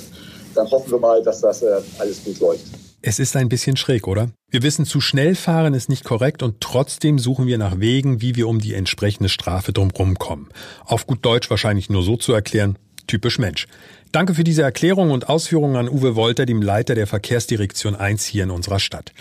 dann 0.54 0.70
hoffen 0.70 0.92
wir 0.92 0.98
mal, 0.98 1.22
dass 1.22 1.40
das 1.40 1.62
äh, 1.62 1.80
alles 1.98 2.24
gut 2.24 2.38
läuft. 2.40 2.64
Es 3.04 3.18
ist 3.18 3.34
ein 3.34 3.48
bisschen 3.48 3.76
schräg, 3.76 4.06
oder? 4.06 4.30
Wir 4.48 4.62
wissen, 4.62 4.86
zu 4.86 5.00
schnell 5.00 5.34
fahren 5.34 5.74
ist 5.74 5.88
nicht 5.88 6.04
korrekt 6.04 6.40
und 6.40 6.60
trotzdem 6.60 7.18
suchen 7.18 7.48
wir 7.48 7.58
nach 7.58 7.80
Wegen, 7.80 8.22
wie 8.22 8.36
wir 8.36 8.46
um 8.46 8.60
die 8.60 8.74
entsprechende 8.74 9.28
Strafe 9.28 9.72
drumherum 9.72 10.20
kommen. 10.20 10.50
Auf 10.84 11.08
gut 11.08 11.24
Deutsch 11.24 11.50
wahrscheinlich 11.50 11.90
nur 11.90 12.04
so 12.04 12.16
zu 12.16 12.32
erklären, 12.32 12.78
typisch 13.08 13.40
Mensch. 13.40 13.66
Danke 14.12 14.34
für 14.34 14.44
diese 14.44 14.62
Erklärung 14.62 15.10
und 15.10 15.28
Ausführungen 15.28 15.74
an 15.74 15.88
Uwe 15.88 16.14
Wolter, 16.14 16.46
dem 16.46 16.62
Leiter 16.62 16.94
der 16.94 17.08
Verkehrsdirektion 17.08 17.96
1 17.96 18.24
hier 18.24 18.44
in 18.44 18.52
unserer 18.52 18.78
Stadt. 18.78 19.12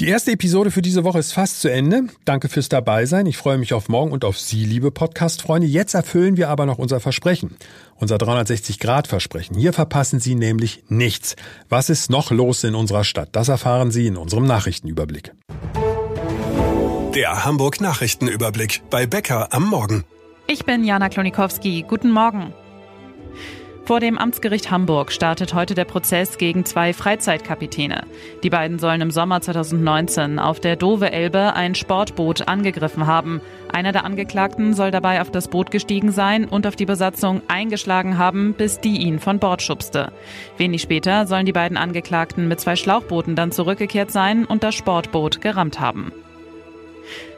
Die 0.00 0.06
erste 0.06 0.30
Episode 0.30 0.70
für 0.70 0.80
diese 0.80 1.02
Woche 1.02 1.18
ist 1.18 1.32
fast 1.32 1.60
zu 1.60 1.68
Ende. 1.68 2.04
Danke 2.24 2.48
fürs 2.48 2.68
Dabeisein. 2.68 3.26
Ich 3.26 3.36
freue 3.36 3.58
mich 3.58 3.74
auf 3.74 3.88
morgen 3.88 4.12
und 4.12 4.24
auf 4.24 4.38
Sie, 4.38 4.64
liebe 4.64 4.92
Podcast-Freunde. 4.92 5.66
Jetzt 5.66 5.94
erfüllen 5.94 6.36
wir 6.36 6.50
aber 6.50 6.66
noch 6.66 6.78
unser 6.78 7.00
Versprechen. 7.00 7.56
Unser 7.96 8.14
360-Grad-Versprechen. 8.14 9.56
Hier 9.56 9.72
verpassen 9.72 10.20
Sie 10.20 10.36
nämlich 10.36 10.84
nichts. 10.88 11.34
Was 11.68 11.90
ist 11.90 12.10
noch 12.10 12.30
los 12.30 12.62
in 12.62 12.76
unserer 12.76 13.02
Stadt? 13.02 13.30
Das 13.32 13.48
erfahren 13.48 13.90
Sie 13.90 14.06
in 14.06 14.16
unserem 14.16 14.46
Nachrichtenüberblick. 14.46 15.32
Der 17.16 17.44
Hamburg 17.44 17.80
Nachrichtenüberblick 17.80 18.82
bei 18.90 19.06
Becker 19.06 19.52
am 19.52 19.66
Morgen. 19.66 20.04
Ich 20.46 20.64
bin 20.64 20.84
Jana 20.84 21.08
Klonikowski. 21.08 21.84
Guten 21.88 22.12
Morgen. 22.12 22.54
Vor 23.88 24.00
dem 24.00 24.18
Amtsgericht 24.18 24.70
Hamburg 24.70 25.10
startet 25.10 25.54
heute 25.54 25.74
der 25.74 25.86
Prozess 25.86 26.36
gegen 26.36 26.66
zwei 26.66 26.92
Freizeitkapitäne. 26.92 28.02
Die 28.42 28.50
beiden 28.50 28.78
sollen 28.78 29.00
im 29.00 29.10
Sommer 29.10 29.40
2019 29.40 30.38
auf 30.38 30.60
der 30.60 30.76
Dove 30.76 31.10
Elbe 31.10 31.54
ein 31.54 31.74
Sportboot 31.74 32.48
angegriffen 32.48 33.06
haben. 33.06 33.40
Einer 33.72 33.92
der 33.92 34.04
Angeklagten 34.04 34.74
soll 34.74 34.90
dabei 34.90 35.22
auf 35.22 35.30
das 35.30 35.48
Boot 35.48 35.70
gestiegen 35.70 36.12
sein 36.12 36.44
und 36.44 36.66
auf 36.66 36.76
die 36.76 36.84
Besatzung 36.84 37.40
eingeschlagen 37.48 38.18
haben, 38.18 38.52
bis 38.52 38.78
die 38.78 38.98
ihn 38.98 39.20
von 39.20 39.38
Bord 39.38 39.62
schubste. 39.62 40.12
Wenig 40.58 40.82
später 40.82 41.26
sollen 41.26 41.46
die 41.46 41.52
beiden 41.52 41.78
Angeklagten 41.78 42.46
mit 42.46 42.60
zwei 42.60 42.76
Schlauchbooten 42.76 43.36
dann 43.36 43.52
zurückgekehrt 43.52 44.10
sein 44.10 44.44
und 44.44 44.64
das 44.64 44.74
Sportboot 44.74 45.40
gerammt 45.40 45.80
haben. 45.80 46.12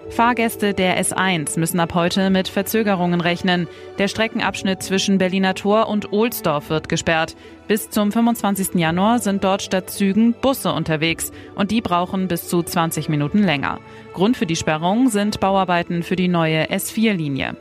Fahrgäste 0.09 0.75
der 0.75 1.01
S1 1.01 1.59
müssen 1.59 1.79
ab 1.79 1.95
heute 1.95 2.31
mit 2.31 2.49
Verzögerungen 2.49 3.21
rechnen. 3.21 3.69
Der 3.99 4.09
Streckenabschnitt 4.09 4.83
zwischen 4.83 5.19
Berliner 5.19 5.55
Tor 5.55 5.89
und 5.89 6.13
Ohlsdorf 6.13 6.71
wird 6.71 6.89
gesperrt. 6.89 7.37
Bis 7.69 7.91
zum 7.91 8.11
25. 8.11 8.75
Januar 8.75 9.19
sind 9.21 9.45
dort 9.45 9.63
statt 9.63 9.91
Zügen 9.91 10.33
Busse 10.33 10.73
unterwegs 10.73 11.31
und 11.55 11.71
die 11.71 11.81
brauchen 11.81 12.27
bis 12.27 12.49
zu 12.49 12.63
20 12.63 13.09
Minuten 13.09 13.43
länger. 13.43 13.79
Grund 14.13 14.37
für 14.37 14.47
die 14.47 14.57
Sperrung 14.57 15.11
sind 15.11 15.39
Bauarbeiten 15.39 16.03
für 16.03 16.17
die 16.17 16.29
neue 16.29 16.65
S4-Linie. 16.71 17.57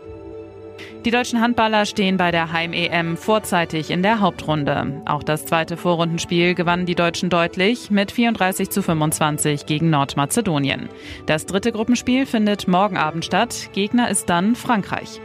Die 1.06 1.12
deutschen 1.12 1.40
Handballer 1.40 1.86
stehen 1.86 2.18
bei 2.18 2.30
der 2.30 2.52
Heim-EM 2.52 3.16
vorzeitig 3.16 3.90
in 3.90 4.04
der 4.04 4.20
Hauptrunde. 4.20 5.02
Auch 5.06 5.24
das 5.24 5.46
zweite 5.46 5.78
Vorrundenspiel 5.78 6.56
gewannen 6.56 6.86
die 6.86 6.96
Deutschen 6.96 7.30
deutlich 7.30 7.90
mit 7.90 8.12
34 8.12 8.70
zu 8.70 8.82
25 8.84 9.66
gegen 9.66 9.90
Nordmazedonien. 9.90 10.90
Das 11.26 11.46
dritte 11.46 11.72
Gruppenspiel 11.72 12.26
findet 12.26 12.68
morgen 12.68 12.98
Abend 12.98 13.24
statt. 13.24 13.70
Gegner 13.72 14.10
ist 14.10 14.30
dann 14.30 14.56
Frankreich. 14.56 15.22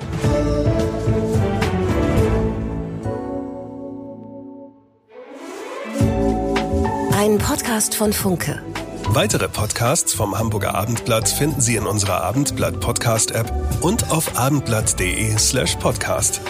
Ein 7.19 7.39
Podcast 7.39 7.97
von 7.97 8.13
Funke. 8.13 8.63
Weitere 9.15 9.49
Podcasts 9.49 10.13
vom 10.13 10.37
Hamburger 10.37 10.75
Abendblatt 10.75 11.29
finden 11.29 11.61
Sie 11.61 11.77
in 11.77 11.87
unserer 11.87 12.25
Abendblatt 12.25 12.81
Podcast 12.81 13.31
App 13.31 13.49
und 13.81 14.11
auf 14.11 14.37
abendblatt.de/slash 14.37 15.77
podcast. 15.77 16.41